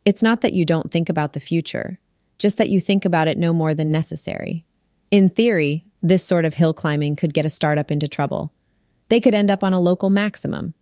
It's 0.03 0.21
not 0.21 0.41
that 0.41 0.51
you 0.51 0.65
don't 0.65 0.91
think 0.91 1.07
about 1.07 1.31
the 1.31 1.39
future, 1.39 1.99
just 2.37 2.57
that 2.57 2.69
you 2.69 2.81
think 2.81 3.05
about 3.05 3.29
it 3.29 3.37
no 3.37 3.53
more 3.53 3.73
than 3.73 3.89
necessary. 3.89 4.65
In 5.09 5.29
theory, 5.29 5.85
this 6.01 6.25
sort 6.25 6.43
of 6.43 6.55
hill 6.55 6.73
climbing 6.73 7.15
could 7.15 7.33
get 7.33 7.45
a 7.45 7.49
startup 7.49 7.91
into 7.91 8.09
trouble. 8.09 8.51
They 9.07 9.21
could 9.21 9.33
end 9.33 9.49
up 9.49 9.63
on 9.63 9.71
a 9.71 9.79
local 9.79 10.09
maximum, 10.09 10.73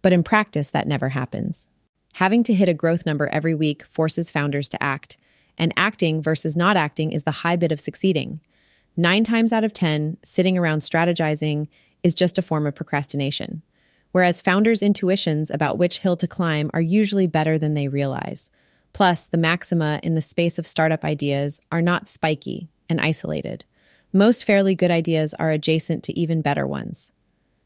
but 0.00 0.14
in 0.14 0.22
practice, 0.22 0.70
that 0.70 0.88
never 0.88 1.10
happens. 1.10 1.68
Having 2.14 2.44
to 2.44 2.54
hit 2.54 2.70
a 2.70 2.72
growth 2.72 3.04
number 3.04 3.28
every 3.28 3.54
week 3.54 3.84
forces 3.84 4.30
founders 4.30 4.66
to 4.70 4.82
act, 4.82 5.18
and 5.60 5.74
acting 5.76 6.22
versus 6.22 6.56
not 6.56 6.76
acting 6.76 7.12
is 7.12 7.24
the 7.24 7.30
high 7.30 7.54
bit 7.54 7.70
of 7.70 7.80
succeeding. 7.80 8.40
Nine 8.96 9.22
times 9.22 9.52
out 9.52 9.62
of 9.62 9.74
10, 9.74 10.16
sitting 10.24 10.56
around 10.56 10.80
strategizing 10.80 11.68
is 12.02 12.14
just 12.14 12.38
a 12.38 12.42
form 12.42 12.66
of 12.66 12.74
procrastination. 12.74 13.62
Whereas 14.12 14.40
founders' 14.40 14.82
intuitions 14.82 15.50
about 15.50 15.78
which 15.78 15.98
hill 15.98 16.16
to 16.16 16.26
climb 16.26 16.70
are 16.72 16.80
usually 16.80 17.26
better 17.26 17.58
than 17.58 17.74
they 17.74 17.88
realize. 17.88 18.50
Plus, 18.94 19.26
the 19.26 19.38
maxima 19.38 20.00
in 20.02 20.14
the 20.14 20.22
space 20.22 20.58
of 20.58 20.66
startup 20.66 21.04
ideas 21.04 21.60
are 21.70 21.82
not 21.82 22.08
spiky 22.08 22.68
and 22.88 22.98
isolated. 22.98 23.64
Most 24.12 24.44
fairly 24.44 24.74
good 24.74 24.90
ideas 24.90 25.34
are 25.34 25.50
adjacent 25.50 26.02
to 26.04 26.18
even 26.18 26.42
better 26.42 26.66
ones. 26.66 27.12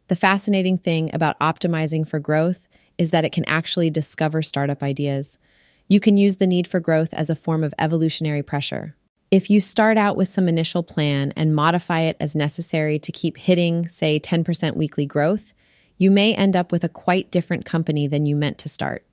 The 0.08 0.16
fascinating 0.16 0.78
thing 0.78 1.10
about 1.14 1.38
optimizing 1.38 2.06
for 2.06 2.18
growth 2.18 2.66
is 2.98 3.10
that 3.10 3.24
it 3.24 3.32
can 3.32 3.44
actually 3.46 3.88
discover 3.88 4.42
startup 4.42 4.82
ideas, 4.82 5.38
you 5.88 6.00
can 6.00 6.16
use 6.16 6.36
the 6.36 6.46
need 6.46 6.66
for 6.66 6.80
growth 6.80 7.12
as 7.12 7.30
a 7.30 7.36
form 7.36 7.62
of 7.62 7.74
evolutionary 7.78 8.42
pressure. 8.42 8.96
If 9.30 9.50
you 9.50 9.60
start 9.60 9.98
out 9.98 10.16
with 10.16 10.28
some 10.28 10.48
initial 10.48 10.82
plan 10.82 11.32
and 11.36 11.54
modify 11.54 12.02
it 12.02 12.16
as 12.20 12.36
necessary 12.36 12.98
to 13.00 13.12
keep 13.12 13.36
hitting, 13.36 13.88
say, 13.88 14.20
10% 14.20 14.76
weekly 14.76 15.06
growth, 15.06 15.52
you 15.98 16.10
may 16.10 16.34
end 16.34 16.56
up 16.56 16.72
with 16.72 16.84
a 16.84 16.88
quite 16.88 17.30
different 17.30 17.64
company 17.64 18.06
than 18.06 18.26
you 18.26 18.36
meant 18.36 18.58
to 18.58 18.68
start. 18.68 19.04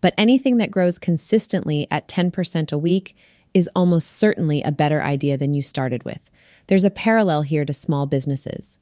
But 0.00 0.14
anything 0.18 0.56
that 0.56 0.70
grows 0.70 0.98
consistently 0.98 1.86
at 1.90 2.08
10% 2.08 2.72
a 2.72 2.78
week 2.78 3.14
is 3.54 3.68
almost 3.76 4.08
certainly 4.08 4.62
a 4.62 4.72
better 4.72 5.02
idea 5.02 5.36
than 5.36 5.54
you 5.54 5.62
started 5.62 6.04
with. 6.04 6.30
There's 6.66 6.84
a 6.84 6.90
parallel 6.90 7.42
here 7.42 7.64
to 7.64 7.72
small 7.72 8.06
businesses. 8.06 8.78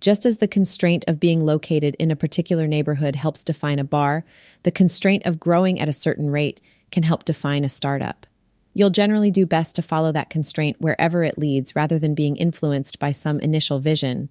Just 0.00 0.24
as 0.24 0.38
the 0.38 0.48
constraint 0.48 1.04
of 1.08 1.18
being 1.18 1.44
located 1.44 1.96
in 1.98 2.10
a 2.10 2.16
particular 2.16 2.66
neighborhood 2.66 3.16
helps 3.16 3.42
define 3.42 3.78
a 3.78 3.84
bar, 3.84 4.24
the 4.62 4.70
constraint 4.70 5.24
of 5.26 5.40
growing 5.40 5.80
at 5.80 5.88
a 5.88 5.92
certain 5.92 6.30
rate 6.30 6.60
can 6.90 7.02
help 7.02 7.24
define 7.24 7.64
a 7.64 7.68
startup. 7.68 8.26
You'll 8.74 8.90
generally 8.90 9.32
do 9.32 9.44
best 9.44 9.74
to 9.76 9.82
follow 9.82 10.12
that 10.12 10.30
constraint 10.30 10.76
wherever 10.80 11.24
it 11.24 11.38
leads 11.38 11.74
rather 11.74 11.98
than 11.98 12.14
being 12.14 12.36
influenced 12.36 13.00
by 13.00 13.10
some 13.10 13.40
initial 13.40 13.80
vision, 13.80 14.30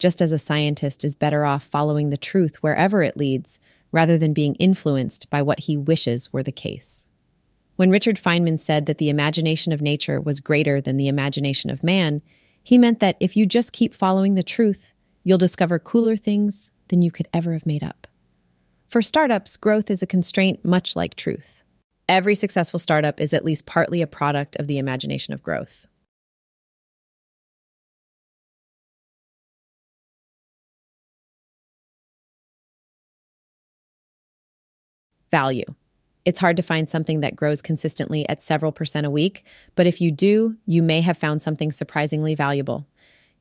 just 0.00 0.20
as 0.20 0.32
a 0.32 0.38
scientist 0.38 1.04
is 1.04 1.14
better 1.14 1.44
off 1.44 1.62
following 1.64 2.10
the 2.10 2.16
truth 2.16 2.56
wherever 2.56 3.02
it 3.02 3.16
leads 3.16 3.60
rather 3.92 4.18
than 4.18 4.32
being 4.32 4.56
influenced 4.56 5.30
by 5.30 5.40
what 5.40 5.60
he 5.60 5.76
wishes 5.76 6.32
were 6.32 6.42
the 6.42 6.50
case. 6.50 7.08
When 7.76 7.90
Richard 7.90 8.16
Feynman 8.16 8.58
said 8.58 8.86
that 8.86 8.98
the 8.98 9.10
imagination 9.10 9.72
of 9.72 9.80
nature 9.80 10.20
was 10.20 10.40
greater 10.40 10.80
than 10.80 10.96
the 10.96 11.08
imagination 11.08 11.70
of 11.70 11.84
man, 11.84 12.22
he 12.62 12.78
meant 12.78 12.98
that 13.00 13.16
if 13.20 13.36
you 13.36 13.46
just 13.46 13.72
keep 13.72 13.94
following 13.94 14.34
the 14.34 14.42
truth, 14.42 14.93
You'll 15.26 15.38
discover 15.38 15.78
cooler 15.78 16.16
things 16.16 16.72
than 16.88 17.00
you 17.00 17.10
could 17.10 17.28
ever 17.32 17.54
have 17.54 17.64
made 17.64 17.82
up. 17.82 18.06
For 18.88 19.00
startups, 19.00 19.56
growth 19.56 19.90
is 19.90 20.02
a 20.02 20.06
constraint 20.06 20.62
much 20.64 20.94
like 20.94 21.16
truth. 21.16 21.62
Every 22.06 22.34
successful 22.34 22.78
startup 22.78 23.18
is 23.18 23.32
at 23.32 23.44
least 23.44 23.64
partly 23.64 24.02
a 24.02 24.06
product 24.06 24.54
of 24.56 24.66
the 24.66 24.76
imagination 24.76 25.32
of 25.32 25.42
growth. 25.42 25.86
Value. 35.30 35.64
It's 36.26 36.38
hard 36.38 36.56
to 36.58 36.62
find 36.62 36.88
something 36.88 37.20
that 37.20 37.34
grows 37.34 37.62
consistently 37.62 38.28
at 38.28 38.42
several 38.42 38.72
percent 38.72 39.06
a 39.06 39.10
week, 39.10 39.44
but 39.74 39.86
if 39.86 40.00
you 40.00 40.10
do, 40.10 40.56
you 40.66 40.82
may 40.82 41.00
have 41.00 41.18
found 41.18 41.42
something 41.42 41.72
surprisingly 41.72 42.34
valuable. 42.34 42.86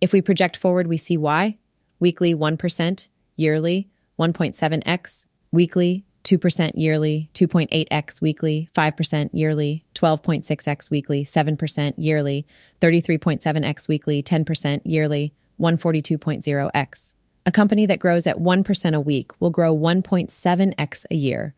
If 0.01 0.13
we 0.13 0.21
project 0.21 0.57
forward, 0.57 0.87
we 0.87 0.97
see 0.97 1.17
why 1.17 1.57
weekly 1.99 2.35
1%, 2.35 3.07
yearly 3.35 3.89
1.7x, 4.19 5.27
weekly 5.51 6.05
2% 6.23 6.71
yearly, 6.75 7.29
2.8x 7.33 8.21
weekly, 8.21 8.69
5% 8.73 9.29
yearly, 9.33 9.85
12.6x 9.95 10.89
weekly, 10.89 11.25
7% 11.25 11.93
yearly, 11.97 12.47
33.7x 12.79 13.87
weekly, 13.87 14.23
10% 14.23 14.81
yearly, 14.85 15.33
142.0x. 15.59 17.13
A 17.45 17.51
company 17.51 17.85
that 17.85 17.99
grows 17.99 18.25
at 18.25 18.37
1% 18.37 18.95
a 18.95 18.99
week 19.01 19.31
will 19.41 19.49
grow 19.49 19.75
1.7x 19.75 21.05
a 21.11 21.15
year, 21.15 21.53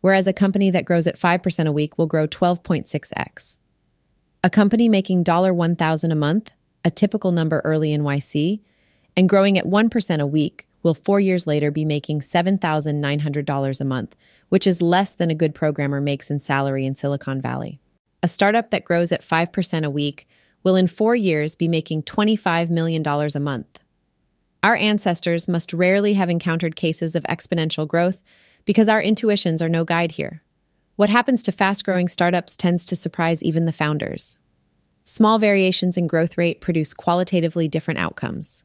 whereas 0.00 0.26
a 0.26 0.32
company 0.32 0.70
that 0.70 0.86
grows 0.86 1.06
at 1.06 1.18
5% 1.18 1.66
a 1.66 1.72
week 1.72 1.98
will 1.98 2.06
grow 2.06 2.26
12.6x. 2.26 3.58
A 4.42 4.50
company 4.50 4.88
making 4.88 5.22
$1,000 5.22 6.10
a 6.10 6.14
month, 6.14 6.54
a 6.84 6.90
typical 6.90 7.30
number 7.30 7.60
early 7.62 7.92
in 7.92 8.02
YC, 8.02 8.60
and 9.16 9.28
growing 9.28 9.58
at 9.58 9.66
1% 9.66 10.20
a 10.20 10.26
week 10.26 10.66
will 10.82 10.94
four 10.94 11.20
years 11.20 11.46
later 11.46 11.70
be 11.70 11.84
making 11.84 12.20
$7,900 12.20 13.80
a 13.80 13.84
month, 13.84 14.16
which 14.48 14.66
is 14.66 14.82
less 14.82 15.12
than 15.12 15.30
a 15.30 15.34
good 15.34 15.54
programmer 15.54 16.00
makes 16.00 16.30
in 16.30 16.40
salary 16.40 16.86
in 16.86 16.94
Silicon 16.94 17.40
Valley. 17.40 17.80
A 18.22 18.28
startup 18.28 18.70
that 18.70 18.84
grows 18.84 19.12
at 19.12 19.22
5% 19.22 19.84
a 19.84 19.90
week 19.90 20.26
will 20.62 20.76
in 20.76 20.86
four 20.86 21.16
years 21.16 21.56
be 21.56 21.68
making 21.68 22.02
$25 22.04 22.70
million 22.70 23.06
a 23.06 23.40
month. 23.40 23.78
Our 24.62 24.76
ancestors 24.76 25.48
must 25.48 25.72
rarely 25.72 26.14
have 26.14 26.30
encountered 26.30 26.76
cases 26.76 27.16
of 27.16 27.24
exponential 27.24 27.86
growth 27.86 28.22
because 28.64 28.88
our 28.88 29.02
intuitions 29.02 29.60
are 29.60 29.68
no 29.68 29.84
guide 29.84 30.12
here. 30.12 30.42
What 30.94 31.10
happens 31.10 31.42
to 31.44 31.52
fast 31.52 31.84
growing 31.84 32.06
startups 32.06 32.56
tends 32.56 32.86
to 32.86 32.96
surprise 32.96 33.42
even 33.42 33.64
the 33.64 33.72
founders. 33.72 34.38
Small 35.04 35.40
variations 35.40 35.96
in 35.96 36.06
growth 36.06 36.38
rate 36.38 36.60
produce 36.60 36.94
qualitatively 36.94 37.66
different 37.66 37.98
outcomes. 37.98 38.62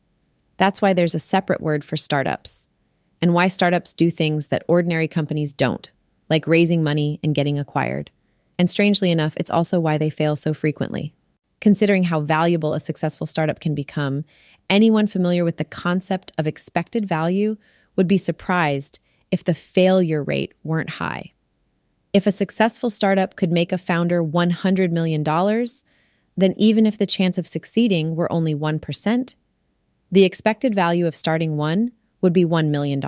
That's 0.57 0.81
why 0.81 0.93
there's 0.93 1.15
a 1.15 1.19
separate 1.19 1.61
word 1.61 1.83
for 1.83 1.97
startups, 1.97 2.67
and 3.21 3.33
why 3.33 3.47
startups 3.47 3.93
do 3.93 4.09
things 4.09 4.47
that 4.47 4.65
ordinary 4.67 5.07
companies 5.07 5.53
don't, 5.53 5.89
like 6.29 6.47
raising 6.47 6.83
money 6.83 7.19
and 7.23 7.35
getting 7.35 7.57
acquired. 7.57 8.11
And 8.59 8.69
strangely 8.69 9.11
enough, 9.11 9.35
it's 9.37 9.51
also 9.51 9.79
why 9.79 9.97
they 9.97 10.09
fail 10.09 10.35
so 10.35 10.53
frequently. 10.53 11.13
Considering 11.61 12.03
how 12.03 12.21
valuable 12.21 12.73
a 12.73 12.79
successful 12.79 13.27
startup 13.27 13.59
can 13.59 13.75
become, 13.75 14.25
anyone 14.69 15.07
familiar 15.07 15.43
with 15.43 15.57
the 15.57 15.65
concept 15.65 16.31
of 16.37 16.47
expected 16.47 17.07
value 17.07 17.57
would 17.95 18.07
be 18.07 18.17
surprised 18.17 18.99
if 19.31 19.43
the 19.43 19.53
failure 19.53 20.23
rate 20.23 20.53
weren't 20.63 20.91
high. 20.91 21.33
If 22.13 22.25
a 22.25 22.31
successful 22.31 22.89
startup 22.89 23.35
could 23.35 23.51
make 23.51 23.71
a 23.71 23.77
founder 23.77 24.23
$100 24.23 24.91
million, 24.91 25.23
then 26.37 26.53
even 26.57 26.85
if 26.85 26.97
the 26.97 27.05
chance 27.05 27.37
of 27.37 27.45
succeeding 27.45 28.15
were 28.15 28.31
only 28.31 28.55
1%, 28.55 29.35
the 30.11 30.23
expected 30.23 30.73
value 30.73 31.07
of 31.07 31.15
starting 31.15 31.57
one 31.57 31.91
would 32.21 32.33
be 32.33 32.45
$1 32.45 32.69
million. 32.69 33.01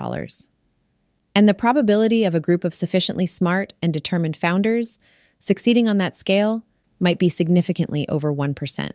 And 1.34 1.48
the 1.48 1.54
probability 1.54 2.24
of 2.24 2.34
a 2.34 2.40
group 2.40 2.64
of 2.64 2.74
sufficiently 2.74 3.26
smart 3.26 3.72
and 3.82 3.92
determined 3.92 4.36
founders 4.36 4.98
succeeding 5.38 5.88
on 5.88 5.98
that 5.98 6.16
scale 6.16 6.64
might 6.98 7.18
be 7.18 7.28
significantly 7.28 8.08
over 8.08 8.32
1%. 8.32 8.90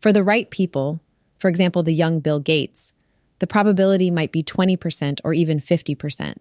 For 0.00 0.12
the 0.12 0.24
right 0.24 0.50
people, 0.50 1.00
for 1.38 1.48
example, 1.48 1.82
the 1.82 1.92
young 1.92 2.20
Bill 2.20 2.40
Gates, 2.40 2.92
the 3.38 3.46
probability 3.46 4.10
might 4.10 4.32
be 4.32 4.42
20% 4.42 5.20
or 5.22 5.34
even 5.34 5.60
50%. 5.60 6.36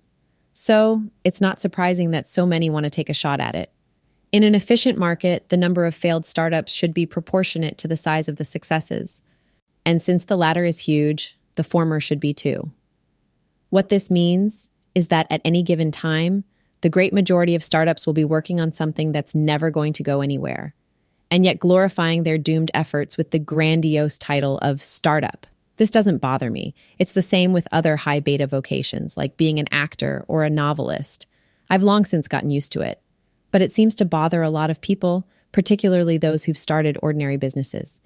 So, 0.54 1.04
it's 1.26 1.42
not 1.42 1.60
surprising 1.60 2.12
that 2.12 2.30
so 2.30 2.46
many 2.46 2.70
want 2.70 2.86
to 2.86 2.90
take 2.90 3.10
a 3.10 3.14
shot 3.14 3.42
at 3.42 3.56
it. 3.56 3.72
In 4.32 4.44
an 4.44 4.56
efficient 4.56 4.98
market, 4.98 5.50
the 5.50 5.58
number 5.58 5.86
of 5.86 5.94
failed 5.94 6.26
startups 6.26 6.72
should 6.72 6.94
be 6.94 7.06
proportionate 7.06 7.78
to 7.80 7.90
the 7.90 7.98
size 7.98 8.30
of 8.30 8.38
the 8.38 8.46
successes. 8.46 9.22
And 9.86 10.02
since 10.02 10.26
the 10.26 10.38
latter 10.38 10.66
is 10.66 10.80
huge, 10.80 11.38
the 11.56 11.64
former 11.64 12.00
should 12.00 12.20
be 12.20 12.34
too. 12.34 12.72
What 13.70 13.90
this 13.90 14.10
means 14.10 14.70
is 14.96 15.08
that 15.08 15.28
at 15.30 15.42
any 15.46 15.62
given 15.62 15.92
time, 15.92 16.44
the 16.82 16.90
great 16.90 17.14
majority 17.14 17.56
of 17.56 17.64
startups 17.64 18.06
will 18.06 18.14
be 18.14 18.26
working 18.26 18.60
on 18.60 18.72
something 18.72 19.12
that's 19.12 19.36
never 19.36 19.70
going 19.72 19.94
to 19.94 20.04
go 20.04 20.22
anywhere, 20.22 20.74
and 21.32 21.44
yet 21.44 21.60
glorifying 21.60 22.24
their 22.24 22.38
doomed 22.38 22.72
efforts 22.74 23.18
with 23.18 23.32
the 23.32 23.40
grandiose 23.40 24.18
title 24.18 24.58
of 24.60 24.82
startup. 24.82 25.48
This 25.78 25.90
doesn't 25.90 26.20
bother 26.20 26.50
me. 26.50 26.74
It's 27.00 27.12
the 27.12 27.22
same 27.22 27.54
with 27.54 27.68
other 27.72 27.98
high 27.98 28.20
beta 28.20 28.48
vocations, 28.48 29.18
like 29.18 29.38
being 29.38 29.60
an 29.60 29.68
actor 29.72 30.24
or 30.28 30.44
a 30.44 30.50
novelist. 30.50 31.28
I've 31.70 31.84
long 31.84 32.06
since 32.06 32.28
gotten 32.28 32.50
used 32.50 32.72
to 32.74 32.82
it. 32.82 33.02
But 33.52 33.62
it 33.62 33.72
seems 33.72 33.96
to 33.96 34.06
bother 34.06 34.42
a 34.42 34.50
lot 34.50 34.70
of 34.70 34.82
people, 34.82 35.28
particularly 35.52 36.18
those 36.18 36.44
who've 36.44 36.58
started 36.58 36.98
ordinary 37.02 37.38
businesses. 37.38 38.02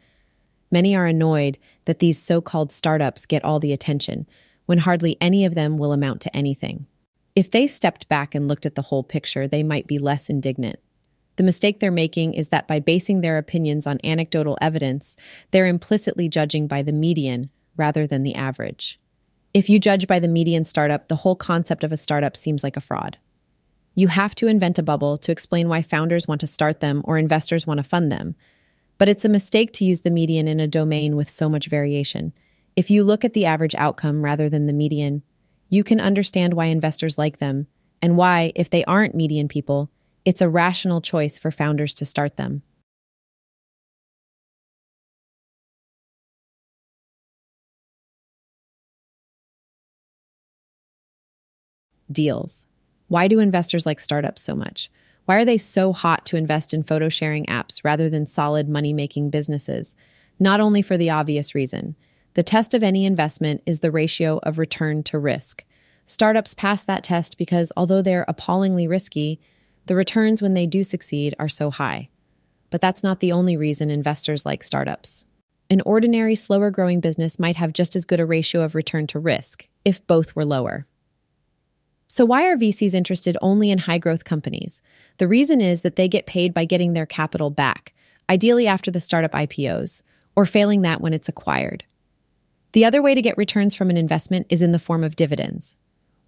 Many 0.71 0.95
are 0.95 1.05
annoyed 1.05 1.57
that 1.85 1.99
these 1.99 2.21
so 2.21 2.41
called 2.41 2.71
startups 2.71 3.25
get 3.25 3.43
all 3.43 3.59
the 3.59 3.73
attention, 3.73 4.27
when 4.65 4.79
hardly 4.79 5.17
any 5.19 5.45
of 5.45 5.55
them 5.55 5.77
will 5.77 5.91
amount 5.91 6.21
to 6.21 6.35
anything. 6.35 6.85
If 7.35 7.51
they 7.51 7.67
stepped 7.67 8.07
back 8.09 8.35
and 8.35 8.47
looked 8.47 8.65
at 8.65 8.75
the 8.75 8.83
whole 8.83 9.03
picture, 9.03 9.47
they 9.47 9.63
might 9.63 9.87
be 9.87 9.97
less 9.97 10.29
indignant. 10.29 10.79
The 11.37 11.43
mistake 11.43 11.79
they're 11.79 11.91
making 11.91 12.33
is 12.33 12.49
that 12.49 12.67
by 12.67 12.81
basing 12.81 13.21
their 13.21 13.37
opinions 13.37 13.87
on 13.87 13.99
anecdotal 14.03 14.57
evidence, 14.61 15.15
they're 15.51 15.67
implicitly 15.67 16.27
judging 16.27 16.67
by 16.67 16.83
the 16.83 16.91
median 16.91 17.49
rather 17.77 18.05
than 18.05 18.23
the 18.23 18.35
average. 18.35 18.99
If 19.53 19.69
you 19.69 19.79
judge 19.79 20.05
by 20.05 20.19
the 20.19 20.27
median 20.27 20.65
startup, 20.65 21.07
the 21.07 21.15
whole 21.15 21.35
concept 21.35 21.83
of 21.83 21.91
a 21.91 21.97
startup 21.97 22.35
seems 22.35 22.63
like 22.63 22.75
a 22.75 22.81
fraud. 22.81 23.17
You 23.95 24.09
have 24.09 24.35
to 24.35 24.47
invent 24.47 24.77
a 24.77 24.83
bubble 24.83 25.17
to 25.17 25.31
explain 25.31 25.69
why 25.69 25.81
founders 25.81 26.27
want 26.27 26.41
to 26.41 26.47
start 26.47 26.81
them 26.81 27.01
or 27.05 27.17
investors 27.17 27.65
want 27.65 27.79
to 27.79 27.83
fund 27.83 28.11
them. 28.11 28.35
But 28.99 29.09
it's 29.09 29.25
a 29.25 29.29
mistake 29.29 29.71
to 29.73 29.85
use 29.85 30.01
the 30.01 30.11
median 30.11 30.47
in 30.47 30.59
a 30.59 30.67
domain 30.67 31.15
with 31.15 31.29
so 31.29 31.49
much 31.49 31.67
variation. 31.67 32.33
If 32.75 32.91
you 32.91 33.03
look 33.03 33.23
at 33.25 33.33
the 33.33 33.45
average 33.45 33.73
outcome 33.75 34.23
rather 34.23 34.49
than 34.49 34.67
the 34.67 34.73
median, 34.73 35.23
you 35.69 35.85
can 35.85 36.01
understand 36.01 36.53
why 36.53 36.65
investors 36.65 37.17
like 37.17 37.37
them 37.37 37.67
and 38.01 38.17
why, 38.17 38.51
if 38.55 38.69
they 38.69 38.83
aren't 38.83 39.15
median 39.15 39.47
people, 39.47 39.89
it's 40.25 40.41
a 40.41 40.49
rational 40.49 40.99
choice 40.99 41.37
for 41.37 41.49
founders 41.49 41.93
to 41.95 42.05
start 42.05 42.35
them. 42.35 42.61
Deals. 52.11 52.67
Why 53.07 53.29
do 53.29 53.39
investors 53.39 53.85
like 53.85 54.01
startups 54.01 54.41
so 54.41 54.55
much? 54.55 54.91
Why 55.29 55.35
are 55.35 55.45
they 55.45 55.59
so 55.59 55.93
hot 55.93 56.25
to 56.25 56.37
invest 56.37 56.73
in 56.73 56.81
photo 56.81 57.07
sharing 57.07 57.45
apps 57.45 57.83
rather 57.83 58.09
than 58.09 58.25
solid 58.25 58.67
money 58.67 58.93
making 58.93 59.29
businesses? 59.29 59.95
Not 60.39 60.59
only 60.59 60.81
for 60.81 60.97
the 60.97 61.11
obvious 61.11 61.53
reason. 61.53 61.95
The 62.33 62.41
test 62.41 62.73
of 62.73 62.81
any 62.81 63.05
investment 63.05 63.61
is 63.67 63.81
the 63.81 63.91
ratio 63.91 64.39
of 64.41 64.57
return 64.57 65.03
to 65.03 65.19
risk. 65.19 65.63
Startups 66.07 66.55
pass 66.55 66.81
that 66.81 67.03
test 67.03 67.37
because 67.37 67.71
although 67.77 68.01
they're 68.01 68.25
appallingly 68.27 68.87
risky, 68.87 69.39
the 69.85 69.95
returns 69.95 70.41
when 70.41 70.55
they 70.55 70.65
do 70.65 70.83
succeed 70.83 71.35
are 71.37 71.47
so 71.47 71.69
high. 71.69 72.09
But 72.71 72.81
that's 72.81 73.03
not 73.03 73.19
the 73.19 73.31
only 73.31 73.55
reason 73.55 73.91
investors 73.91 74.47
like 74.47 74.63
startups. 74.63 75.25
An 75.69 75.81
ordinary, 75.81 76.33
slower 76.33 76.71
growing 76.71 77.01
business 77.01 77.37
might 77.37 77.57
have 77.57 77.73
just 77.73 77.95
as 77.95 78.03
good 78.03 78.19
a 78.19 78.25
ratio 78.25 78.61
of 78.61 78.73
return 78.73 79.05
to 79.05 79.19
risk, 79.19 79.67
if 79.85 80.07
both 80.07 80.35
were 80.35 80.43
lower. 80.43 80.87
So, 82.11 82.25
why 82.25 82.47
are 82.47 82.57
VCs 82.57 82.95
interested 82.95 83.37
only 83.39 83.69
in 83.69 83.77
high 83.77 83.99
growth 83.99 84.25
companies? 84.25 84.81
The 85.19 85.27
reason 85.27 85.61
is 85.61 85.81
that 85.81 85.95
they 85.95 86.07
get 86.07 86.25
paid 86.25 86.55
by 86.55 86.65
getting 86.65 86.93
their 86.93 87.05
capital 87.05 87.51
back, 87.51 87.93
ideally 88.27 88.65
after 88.65 88.89
the 88.89 88.99
startup 88.99 89.31
IPOs, 89.33 90.01
or 90.35 90.47
failing 90.47 90.81
that 90.81 91.01
when 91.01 91.13
it's 91.13 91.29
acquired. 91.29 91.83
The 92.71 92.83
other 92.83 93.03
way 93.03 93.13
to 93.13 93.21
get 93.21 93.37
returns 93.37 93.75
from 93.75 93.91
an 93.91 93.97
investment 93.97 94.47
is 94.49 94.63
in 94.63 94.71
the 94.71 94.79
form 94.79 95.03
of 95.03 95.15
dividends. 95.15 95.77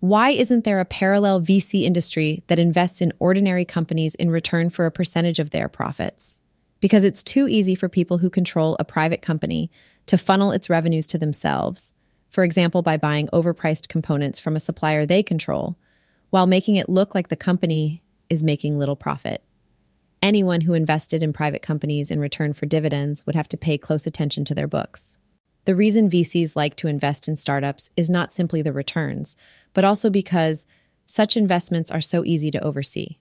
Why 0.02 0.30
isn't 0.30 0.66
there 0.66 0.80
a 0.80 0.86
parallel 0.86 1.42
VC 1.42 1.82
industry 1.82 2.44
that 2.46 2.60
invests 2.60 3.02
in 3.02 3.14
ordinary 3.18 3.66
companies 3.66 4.14
in 4.14 4.30
return 4.30 4.70
for 4.70 4.86
a 4.86 4.92
percentage 4.92 5.40
of 5.40 5.50
their 5.50 5.68
profits? 5.68 6.40
Because 6.80 7.04
it's 7.04 7.24
too 7.24 7.48
easy 7.48 7.74
for 7.74 7.90
people 7.90 8.20
who 8.20 8.30
control 8.30 8.78
a 8.80 8.86
private 8.86 9.24
company 9.24 9.72
to 10.06 10.18
funnel 10.18 10.52
its 10.52 10.70
revenues 10.70 11.08
to 11.08 11.18
themselves 11.18 11.94
for 12.32 12.46
example, 12.46 12.82
by 12.82 12.96
buying 12.98 13.28
overpriced 13.28 13.90
components 13.90 14.40
from 14.40 14.56
a 14.56 14.62
supplier 14.62 15.06
they 15.06 15.22
control, 15.22 15.78
while 16.30 16.48
making 16.48 16.78
it 16.78 16.90
look 16.90 17.14
like 17.14 17.28
the 17.28 17.36
company 17.36 18.02
is 18.30 18.42
making 18.42 18.80
little 18.80 18.96
profit. 18.96 19.44
Anyone 20.22 20.62
who 20.62 20.74
invested 20.74 21.22
in 21.22 21.34
private 21.34 21.62
companies 21.62 22.10
in 22.10 22.22
return 22.22 22.54
for 22.54 22.66
dividends 22.66 23.26
would 23.26 23.36
have 23.36 23.50
to 23.50 23.58
pay 23.58 23.78
close 23.78 24.08
attention 24.08 24.46
to 24.46 24.56
their 24.56 24.68
books. 24.68 25.18
The 25.66 25.76
reason 25.76 26.10
VCs 26.10 26.56
like 26.56 26.76
to 26.78 26.88
invest 26.88 27.28
in 27.28 27.36
startups 27.36 27.90
is 27.98 28.10
not 28.10 28.32
simply 28.32 28.62
the 28.62 28.72
returns, 28.72 29.36
but 29.74 29.84
also 29.84 30.10
because 30.10 30.66
such 31.06 31.36
investments 31.36 31.92
are 31.92 32.02
so 32.02 32.24
easy 32.24 32.50
to 32.52 32.64
oversee. 32.64 33.18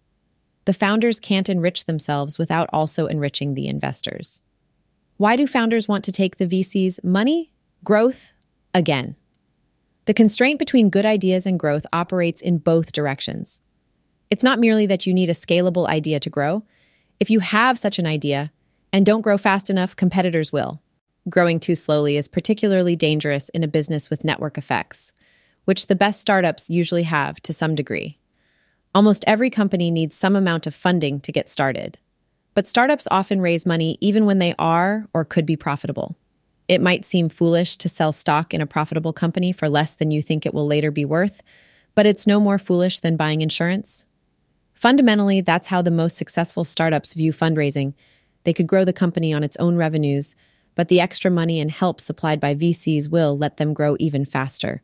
The 0.66 0.72
founders 0.72 1.18
can't 1.18 1.48
enrich 1.48 1.86
themselves 1.86 2.38
without 2.38 2.70
also 2.72 3.06
enriching 3.06 3.54
the 3.54 3.66
investors. 3.66 4.40
Why 5.16 5.34
do 5.34 5.48
founders 5.48 5.88
want 5.88 6.04
to 6.04 6.12
take 6.12 6.36
the 6.36 6.46
VC's 6.46 7.00
money, 7.02 7.50
growth, 7.82 8.34
Again, 8.74 9.16
the 10.04 10.14
constraint 10.14 10.58
between 10.58 10.90
good 10.90 11.06
ideas 11.06 11.46
and 11.46 11.58
growth 11.58 11.86
operates 11.92 12.40
in 12.40 12.58
both 12.58 12.92
directions. 12.92 13.60
It's 14.30 14.44
not 14.44 14.60
merely 14.60 14.86
that 14.86 15.06
you 15.06 15.14
need 15.14 15.28
a 15.28 15.34
scalable 15.34 15.88
idea 15.88 16.20
to 16.20 16.30
grow. 16.30 16.64
If 17.18 17.30
you 17.30 17.40
have 17.40 17.78
such 17.78 17.98
an 17.98 18.06
idea 18.06 18.52
and 18.92 19.04
don't 19.04 19.22
grow 19.22 19.38
fast 19.38 19.70
enough, 19.70 19.96
competitors 19.96 20.52
will. 20.52 20.80
Growing 21.28 21.60
too 21.60 21.74
slowly 21.74 22.16
is 22.16 22.28
particularly 22.28 22.96
dangerous 22.96 23.48
in 23.50 23.62
a 23.62 23.68
business 23.68 24.08
with 24.08 24.24
network 24.24 24.56
effects, 24.56 25.12
which 25.64 25.86
the 25.86 25.96
best 25.96 26.20
startups 26.20 26.70
usually 26.70 27.02
have 27.02 27.40
to 27.42 27.52
some 27.52 27.74
degree. 27.74 28.18
Almost 28.94 29.24
every 29.26 29.50
company 29.50 29.90
needs 29.90 30.16
some 30.16 30.34
amount 30.34 30.66
of 30.66 30.74
funding 30.74 31.20
to 31.20 31.32
get 31.32 31.48
started. 31.48 31.98
But 32.54 32.66
startups 32.66 33.06
often 33.10 33.40
raise 33.40 33.66
money 33.66 33.98
even 34.00 34.26
when 34.26 34.38
they 34.38 34.54
are 34.58 35.06
or 35.12 35.24
could 35.24 35.46
be 35.46 35.56
profitable. 35.56 36.16
It 36.70 36.80
might 36.80 37.04
seem 37.04 37.28
foolish 37.28 37.74
to 37.78 37.88
sell 37.88 38.12
stock 38.12 38.54
in 38.54 38.60
a 38.60 38.66
profitable 38.66 39.12
company 39.12 39.50
for 39.50 39.68
less 39.68 39.92
than 39.94 40.12
you 40.12 40.22
think 40.22 40.46
it 40.46 40.54
will 40.54 40.68
later 40.68 40.92
be 40.92 41.04
worth, 41.04 41.42
but 41.96 42.06
it's 42.06 42.28
no 42.28 42.38
more 42.38 42.58
foolish 42.58 43.00
than 43.00 43.16
buying 43.16 43.40
insurance. 43.40 44.06
Fundamentally, 44.72 45.40
that's 45.40 45.66
how 45.66 45.82
the 45.82 45.90
most 45.90 46.16
successful 46.16 46.62
startups 46.62 47.12
view 47.12 47.32
fundraising. 47.32 47.92
They 48.44 48.52
could 48.52 48.68
grow 48.68 48.84
the 48.84 48.92
company 48.92 49.32
on 49.32 49.42
its 49.42 49.56
own 49.56 49.74
revenues, 49.74 50.36
but 50.76 50.86
the 50.86 51.00
extra 51.00 51.28
money 51.28 51.58
and 51.58 51.72
help 51.72 52.00
supplied 52.00 52.38
by 52.38 52.54
VCs 52.54 53.10
will 53.10 53.36
let 53.36 53.56
them 53.56 53.74
grow 53.74 53.96
even 53.98 54.24
faster. 54.24 54.80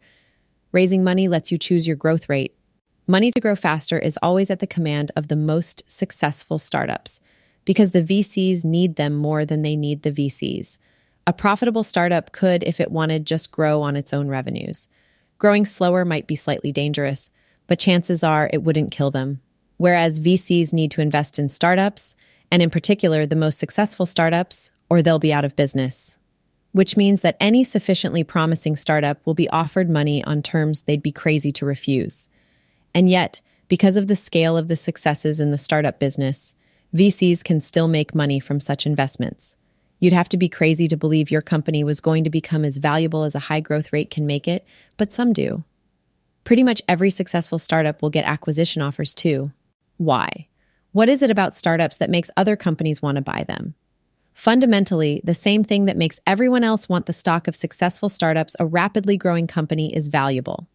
Raising 0.72 1.04
money 1.04 1.28
lets 1.28 1.52
you 1.52 1.56
choose 1.56 1.86
your 1.86 1.94
growth 1.94 2.28
rate. 2.28 2.56
Money 3.06 3.30
to 3.30 3.40
grow 3.40 3.54
faster 3.54 3.96
is 3.96 4.18
always 4.20 4.50
at 4.50 4.58
the 4.58 4.66
command 4.66 5.12
of 5.14 5.28
the 5.28 5.36
most 5.36 5.84
successful 5.86 6.58
startups 6.58 7.20
because 7.64 7.92
the 7.92 8.02
VCs 8.02 8.64
need 8.64 8.96
them 8.96 9.14
more 9.14 9.44
than 9.44 9.62
they 9.62 9.76
need 9.76 10.02
the 10.02 10.10
VCs. 10.10 10.78
A 11.26 11.32
profitable 11.32 11.82
startup 11.82 12.32
could, 12.32 12.62
if 12.64 12.80
it 12.80 12.90
wanted, 12.90 13.26
just 13.26 13.50
grow 13.50 13.82
on 13.82 13.96
its 13.96 14.12
own 14.12 14.28
revenues. 14.28 14.88
Growing 15.38 15.66
slower 15.66 16.04
might 16.04 16.26
be 16.26 16.36
slightly 16.36 16.72
dangerous, 16.72 17.30
but 17.66 17.78
chances 17.78 18.22
are 18.22 18.48
it 18.52 18.62
wouldn't 18.62 18.92
kill 18.92 19.10
them 19.10 19.40
whereas 19.76 20.20
VCs 20.20 20.72
need 20.72 20.90
to 20.92 21.00
invest 21.00 21.38
in 21.38 21.48
startups, 21.48 22.14
and 22.50 22.62
in 22.62 22.70
particular, 22.70 23.26
the 23.26 23.36
most 23.36 23.58
successful 23.58 24.06
startups, 24.06 24.72
or 24.88 25.02
they'll 25.02 25.18
be 25.18 25.32
out 25.32 25.44
of 25.44 25.56
business. 25.56 26.16
Which 26.72 26.96
means 26.96 27.22
that 27.22 27.36
any 27.40 27.64
sufficiently 27.64 28.22
promising 28.22 28.76
startup 28.76 29.24
will 29.24 29.34
be 29.34 29.48
offered 29.50 29.90
money 29.90 30.22
on 30.24 30.42
terms 30.42 30.82
they'd 30.82 31.02
be 31.02 31.12
crazy 31.12 31.50
to 31.52 31.66
refuse. 31.66 32.28
And 32.94 33.08
yet, 33.08 33.40
because 33.68 33.96
of 33.96 34.06
the 34.06 34.16
scale 34.16 34.56
of 34.56 34.68
the 34.68 34.76
successes 34.76 35.40
in 35.40 35.50
the 35.50 35.58
startup 35.58 35.98
business, 35.98 36.54
VCs 36.94 37.42
can 37.42 37.60
still 37.60 37.88
make 37.88 38.14
money 38.14 38.38
from 38.38 38.60
such 38.60 38.86
investments. 38.86 39.56
You'd 39.98 40.12
have 40.12 40.28
to 40.30 40.36
be 40.36 40.48
crazy 40.48 40.88
to 40.88 40.96
believe 40.96 41.30
your 41.30 41.42
company 41.42 41.82
was 41.82 42.00
going 42.00 42.24
to 42.24 42.30
become 42.30 42.64
as 42.64 42.76
valuable 42.76 43.24
as 43.24 43.34
a 43.34 43.40
high 43.40 43.60
growth 43.60 43.92
rate 43.92 44.10
can 44.10 44.26
make 44.26 44.46
it, 44.46 44.66
but 44.96 45.12
some 45.12 45.32
do. 45.32 45.64
Pretty 46.44 46.62
much 46.62 46.82
every 46.88 47.10
successful 47.10 47.58
startup 47.58 48.02
will 48.02 48.10
get 48.10 48.24
acquisition 48.24 48.82
offers 48.82 49.14
too, 49.14 49.52
why? 49.96 50.48
What 50.92 51.08
is 51.08 51.22
it 51.22 51.30
about 51.30 51.54
startups 51.54 51.96
that 51.96 52.10
makes 52.10 52.30
other 52.36 52.56
companies 52.56 53.02
want 53.02 53.16
to 53.16 53.22
buy 53.22 53.44
them? 53.46 53.74
Fundamentally, 54.32 55.22
the 55.24 55.34
same 55.34 55.64
thing 55.64 55.86
that 55.86 55.96
makes 55.96 56.20
everyone 56.26 56.62
else 56.62 56.88
want 56.88 57.06
the 57.06 57.12
stock 57.14 57.48
of 57.48 57.56
successful 57.56 58.10
startups 58.10 58.54
a 58.60 58.66
rapidly 58.66 59.16
growing 59.16 59.46
company 59.46 59.94
is 59.94 60.08
valuable. 60.08 60.68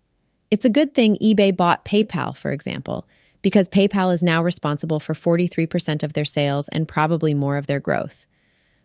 It's 0.50 0.66
a 0.66 0.70
good 0.70 0.94
thing 0.96 1.18
eBay 1.22 1.56
bought 1.56 1.86
PayPal, 1.86 2.36
for 2.36 2.52
example, 2.52 3.08
because 3.44 3.70
PayPal 3.70 4.14
is 4.14 4.24
now 4.24 4.44
responsible 4.44 5.00
for 5.00 5.14
43% 5.14 6.02
of 6.02 6.14
their 6.14 6.26
sales 6.26 6.70
and 6.70 6.88
probably 6.88 7.36
more 7.36 7.58
of 7.58 7.68
their 7.68 7.80
growth. 7.80 8.26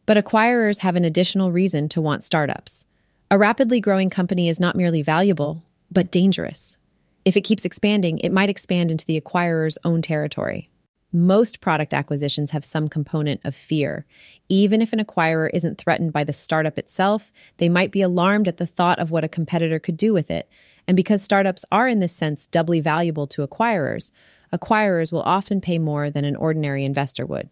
But 0.07 0.17
acquirers 0.17 0.79
have 0.79 0.97
an 0.97 1.05
additional 1.05 1.53
reason 1.53 1.89
to 1.91 2.01
want 2.01 2.25
startups. 2.25 2.87
A 3.31 3.39
rapidly 3.39 3.81
growing 3.81 4.09
company 4.09 4.49
is 4.49 4.61
not 4.61 4.77
merely 4.77 5.03
valuable, 5.03 5.65
but 5.91 6.13
dangerous. 6.13 6.79
If 7.25 7.37
it 7.37 7.43
keeps 7.43 7.65
expanding, 7.65 8.19
it 8.19 8.31
might 8.31 8.49
expand 8.49 8.93
into 8.93 9.05
the 9.05 9.21
acquirer's 9.21 9.79
own 9.85 10.01
territory. 10.01 10.71
Most 11.13 11.61
product 11.61 11.93
acquisitions 11.93 12.53
have 12.53 12.65
some 12.65 12.89
component 12.89 13.41
of 13.45 13.55
fear. 13.55 14.07
Even 14.49 14.81
if 14.81 14.93
an 14.93 15.05
acquirer 15.05 15.51
isn't 15.53 15.79
threatened 15.79 16.13
by 16.13 16.23
the 16.23 16.33
startup 16.33 16.79
itself, 16.79 17.33
they 17.57 17.69
might 17.69 17.91
be 17.91 18.03
alarmed 18.03 18.47
at 18.47 18.59
the 18.59 18.67
thought 18.67 18.99
of 19.01 19.11
what 19.11 19.25
a 19.25 19.29
competitor 19.29 19.81
could 19.81 19.97
do 19.97 20.13
with 20.13 20.31
it. 20.31 20.49
And 20.87 20.97
because 20.97 21.23
startups 21.23 21.65
are, 21.73 21.89
in 21.89 21.99
this 21.99 22.15
sense, 22.15 22.47
doubly 22.47 22.81
valuable 22.81 23.27
to 23.29 23.47
acquirers, 23.47 24.13
acquirers 24.53 25.11
will 25.11 25.23
often 25.23 25.61
pay 25.61 25.79
more 25.79 26.11
than 26.11 26.25
an 26.25 26.37
ordinary 26.37 26.85
investor 26.85 27.27
would. 27.27 27.49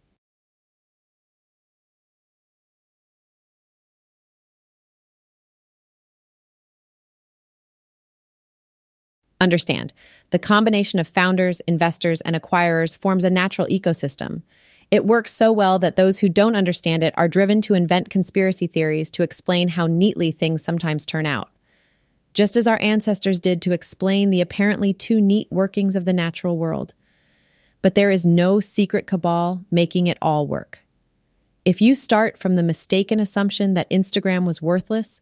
Understand, 9.44 9.92
the 10.30 10.38
combination 10.38 10.98
of 10.98 11.07
founders, 11.07 11.61
investors, 11.68 12.22
and 12.22 12.35
acquirers 12.35 12.96
forms 12.96 13.24
a 13.24 13.30
natural 13.30 13.66
ecosystem. 13.66 14.40
It 14.90 15.04
works 15.04 15.35
so 15.35 15.52
well 15.52 15.78
that 15.80 15.96
those 15.96 16.20
who 16.20 16.30
don't 16.30 16.57
understand 16.57 17.02
it 17.02 17.12
are 17.18 17.28
driven 17.28 17.61
to 17.61 17.74
invent 17.74 18.09
conspiracy 18.09 18.66
theories 18.66 19.11
to 19.11 19.22
explain 19.22 19.68
how 19.68 19.87
neatly 19.87 20.33
things 20.33 20.64
sometimes 20.64 21.04
turn 21.04 21.26
out. 21.26 21.50
Just 22.33 22.57
as 22.57 22.66
our 22.66 22.80
ancestors 22.80 23.38
did 23.38 23.61
to 23.61 23.72
explain 23.72 24.30
the 24.30 24.40
apparently 24.40 24.94
too 24.94 25.20
neat 25.20 25.46
workings 25.50 25.94
of 25.94 26.07
the 26.07 26.14
natural 26.14 26.57
world. 26.57 26.94
But 27.83 27.94
there 27.94 28.11
is 28.11 28.24
no 28.24 28.61
secret 28.61 29.07
cabal 29.07 29.62
making 29.70 30.07
it 30.07 30.16
all 30.22 30.46
work. 30.46 30.78
If 31.66 31.83
you 31.83 31.94
start 31.94 32.38
from 32.38 32.57
the 32.57 32.62
mistaken 32.62 33.20
assumption 33.20 33.74
that 33.74 33.90
Instagram 33.90 34.46
was 34.46 34.62
worthless, 34.62 35.20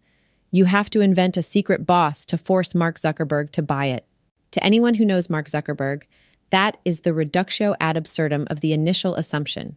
you 0.52 0.66
have 0.66 0.90
to 0.90 1.00
invent 1.00 1.36
a 1.36 1.42
secret 1.42 1.88
boss 1.88 2.24
to 2.26 2.38
force 2.38 2.72
Mark 2.72 3.00
Zuckerberg 3.00 3.50
to 3.50 3.62
buy 3.62 3.86
it. 3.86 4.06
To 4.52 4.64
anyone 4.64 4.94
who 4.94 5.04
knows 5.04 5.30
Mark 5.30 5.46
Zuckerberg, 5.46 6.04
that 6.50 6.76
is 6.84 7.00
the 7.00 7.14
reductio 7.14 7.74
ad 7.80 7.96
absurdum 7.96 8.46
of 8.50 8.60
the 8.60 8.72
initial 8.72 9.14
assumption. 9.14 9.76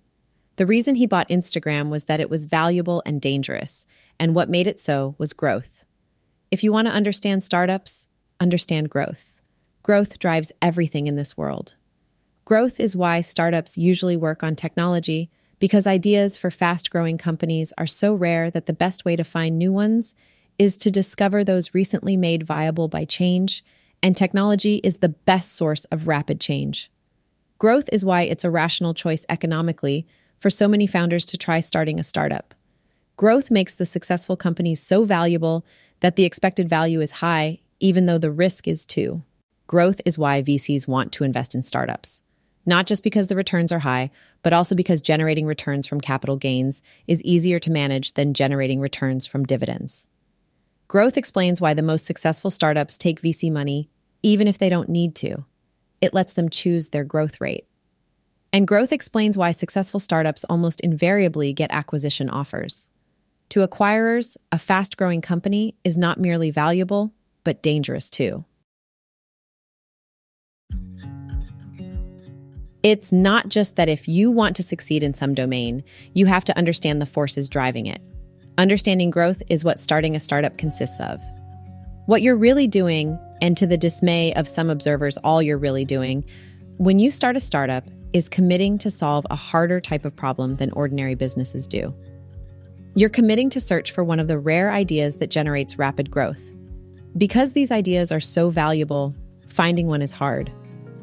The 0.58 0.66
reason 0.66 0.96
he 0.96 1.06
bought 1.06 1.30
Instagram 1.30 1.90
was 1.90 2.06
that 2.06 2.20
it 2.20 2.30
was 2.30 2.46
valuable 2.46 3.02
and 3.06 3.20
dangerous, 3.20 3.88
and 4.20 4.36
what 4.36 4.50
made 4.50 4.68
it 4.68 4.80
so 4.80 5.16
was 5.18 5.34
growth. 5.34 5.84
If 6.52 6.64
you 6.64 6.72
want 6.72 6.88
to 6.88 6.94
understand 6.94 7.44
startups, 7.44 8.08
understand 8.40 8.90
growth. 8.90 9.42
Growth 9.84 10.20
drives 10.20 10.52
everything 10.62 11.08
in 11.08 11.16
this 11.16 11.38
world. 11.38 11.76
Growth 12.44 12.80
is 12.80 12.96
why 12.96 13.22
startups 13.22 13.78
usually 13.78 14.18
work 14.18 14.44
on 14.44 14.56
technology, 14.56 15.30
because 15.60 15.88
ideas 15.88 16.38
for 16.38 16.52
fast 16.52 16.90
growing 16.90 17.18
companies 17.18 17.72
are 17.78 17.88
so 17.88 18.14
rare 18.14 18.52
that 18.52 18.66
the 18.66 18.74
best 18.74 19.06
way 19.06 19.16
to 19.16 19.24
find 19.24 19.58
new 19.58 19.72
ones 19.72 20.16
is 20.60 20.78
to 20.78 20.92
discover 20.92 21.44
those 21.44 21.74
recently 21.74 22.16
made 22.18 22.44
viable 22.44 22.88
by 22.88 23.06
change, 23.06 23.64
and 24.06 24.16
technology 24.16 24.76
is 24.84 24.98
the 24.98 25.10
best 25.10 25.54
source 25.54 25.86
of 25.86 26.08
rapid 26.08 26.40
change. 26.40 26.92
Growth 27.58 27.90
is 27.92 28.06
why 28.06 28.22
it's 28.22 28.44
a 28.44 28.52
rational 28.52 28.94
choice 28.94 29.26
economically 29.30 30.06
for 30.40 30.52
so 30.52 30.68
many 30.68 30.86
founders 30.86 31.26
to 31.26 31.40
try 31.40 31.60
starting 31.60 32.00
a 32.00 32.04
startup. 32.04 32.54
Growth 33.18 33.50
makes 33.50 33.74
the 33.74 33.86
successful 33.88 34.38
companies 34.38 34.80
so 34.80 35.06
valuable 35.06 35.66
that 36.02 36.18
the 36.18 36.24
expected 36.24 36.70
value 36.70 37.02
is 37.02 37.14
high, 37.14 37.62
even 37.80 38.06
though 38.06 38.20
the 38.20 38.32
risk 38.32 38.68
is 38.68 38.86
too. 38.86 39.24
Growth 39.66 40.00
is 40.06 40.20
why 40.20 40.44
VCs 40.44 40.88
want 40.88 41.12
to 41.14 41.24
invest 41.24 41.56
in 41.56 41.64
startups. 41.64 42.22
Not 42.64 42.86
just 42.86 43.02
because 43.02 43.26
the 43.26 43.36
returns 43.36 43.72
are 43.72 43.80
high, 43.80 44.12
but 44.44 44.54
also 44.54 44.76
because 44.76 45.02
generating 45.02 45.48
returns 45.48 45.88
from 45.88 46.00
capital 46.00 46.38
gains 46.38 46.84
is 47.08 47.24
easier 47.24 47.58
to 47.58 47.72
manage 47.72 48.14
than 48.14 48.36
generating 48.36 48.80
returns 48.80 49.26
from 49.26 49.46
dividends. 49.46 50.10
Growth 50.88 51.18
explains 51.18 51.60
why 51.60 51.74
the 51.74 51.82
most 51.82 52.06
successful 52.06 52.52
startups 52.52 53.00
take 53.00 53.20
VC 53.20 53.52
money, 53.52 53.90
even 54.26 54.48
if 54.48 54.58
they 54.58 54.70
don't 54.70 54.90
need 54.90 55.14
to. 55.14 55.46
It 56.02 56.16
lets 56.16 56.34
them 56.34 56.50
choose 56.50 56.90
their 56.90 57.04
growth 57.04 57.40
rate. 57.40 57.68
And 58.52 58.68
growth 58.68 58.92
explains 58.92 59.38
why 59.38 59.52
successful 59.52 60.00
startups 60.00 60.44
almost 60.50 60.82
invariably 60.82 61.54
get 61.54 61.70
acquisition 61.72 62.28
offers. 62.28 62.90
To 63.50 63.66
acquirers, 63.66 64.36
a 64.52 64.58
fast 64.58 64.98
growing 64.98 65.22
company 65.22 65.76
is 65.84 65.96
not 65.96 66.20
merely 66.20 66.50
valuable, 66.50 67.14
but 67.44 67.62
dangerous 67.62 68.10
too. 68.10 68.44
It's 72.82 73.12
not 73.12 73.50
just 73.50 73.76
that 73.76 73.90
if 73.90 74.08
you 74.08 74.32
want 74.32 74.56
to 74.56 74.64
succeed 74.64 75.04
in 75.04 75.14
some 75.14 75.36
domain, 75.36 75.84
you 76.14 76.26
have 76.26 76.46
to 76.46 76.58
understand 76.58 77.00
the 77.00 77.06
forces 77.06 77.48
driving 77.48 77.86
it. 77.86 78.02
Understanding 78.58 79.12
growth 79.12 79.44
is 79.52 79.64
what 79.64 79.80
starting 79.80 80.16
a 80.16 80.20
startup 80.20 80.58
consists 80.58 81.00
of. 81.00 81.22
What 82.08 82.24
you're 82.24 82.36
really 82.36 82.66
doing, 82.66 83.20
and 83.42 83.58
to 83.58 83.68
the 83.68 83.78
dismay 83.78 84.34
of 84.34 84.48
some 84.48 84.70
observers, 84.70 85.18
all 85.18 85.42
you're 85.42 85.58
really 85.58 85.86
doing, 85.86 86.26
when 86.78 87.00
you 87.00 87.10
start 87.12 87.36
a 87.36 87.40
startup, 87.40 87.86
is 88.14 88.30
committing 88.30 88.78
to 88.78 88.90
solve 88.90 89.26
a 89.30 89.36
harder 89.36 89.82
type 89.82 90.06
of 90.06 90.16
problem 90.16 90.56
than 90.56 90.72
ordinary 90.72 91.16
businesses 91.16 91.68
do. 91.68 91.94
You're 92.96 93.10
committing 93.10 93.50
to 93.50 93.60
search 93.60 93.92
for 93.92 94.06
one 94.06 94.22
of 94.22 94.30
the 94.30 94.40
rare 94.40 94.72
ideas 94.72 95.18
that 95.18 95.30
generates 95.30 95.78
rapid 95.78 96.10
growth. 96.10 96.42
Because 97.18 97.52
these 97.52 97.72
ideas 97.72 98.12
are 98.12 98.22
so 98.22 98.50
valuable, 98.50 99.14
finding 99.48 99.88
one 99.88 100.02
is 100.02 100.14
hard. 100.14 100.50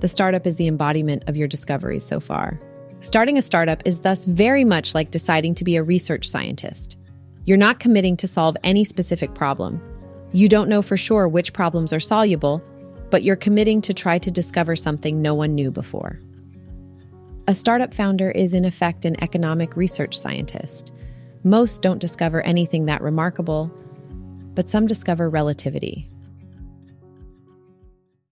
The 0.01 0.09
startup 0.09 0.47
is 0.47 0.57
the 0.57 0.69
embodiment 0.69 1.25
of 1.27 1.37
your 1.37 1.49
discoveries 1.49 2.05
so 2.05 2.19
far. 2.19 2.59
Starting 3.01 3.37
a 3.37 3.43
startup 3.43 3.83
is 3.85 4.01
thus 4.01 4.25
very 4.25 4.65
much 4.65 4.95
like 4.95 5.11
deciding 5.11 5.55
to 5.57 5.65
be 5.65 5.77
a 5.77 5.83
research 5.83 6.29
scientist. 6.29 6.97
You're 7.45 7.59
not 7.59 7.81
committing 7.81 8.17
to 8.19 8.27
solve 8.27 8.57
any 8.63 8.85
specific 8.85 9.35
problem. 9.35 9.83
You 10.33 10.49
don't 10.49 10.69
know 10.69 10.83
for 10.83 10.97
sure 10.97 11.29
which 11.29 11.53
problems 11.53 11.93
are 11.93 12.01
soluble, 12.01 12.63
but 13.11 13.23
you're 13.23 13.37
committing 13.37 13.83
to 13.83 13.93
try 13.93 14.19
to 14.19 14.31
discover 14.31 14.77
something 14.77 15.21
no 15.21 15.35
one 15.35 15.55
knew 15.55 15.71
before. 15.71 16.19
A 17.49 17.55
startup 17.55 17.93
founder 17.93 18.31
is, 18.31 18.55
in 18.55 18.65
effect, 18.65 19.05
an 19.05 19.23
economic 19.23 19.77
research 19.77 20.19
scientist. 20.19 20.93
Most 21.45 21.83
don't 21.83 21.99
discover 21.99 22.41
anything 22.43 22.87
that 22.87 23.03
remarkable, 23.03 23.71
but 24.55 24.71
some 24.71 24.87
discover 24.87 25.29
relativity, 25.29 26.09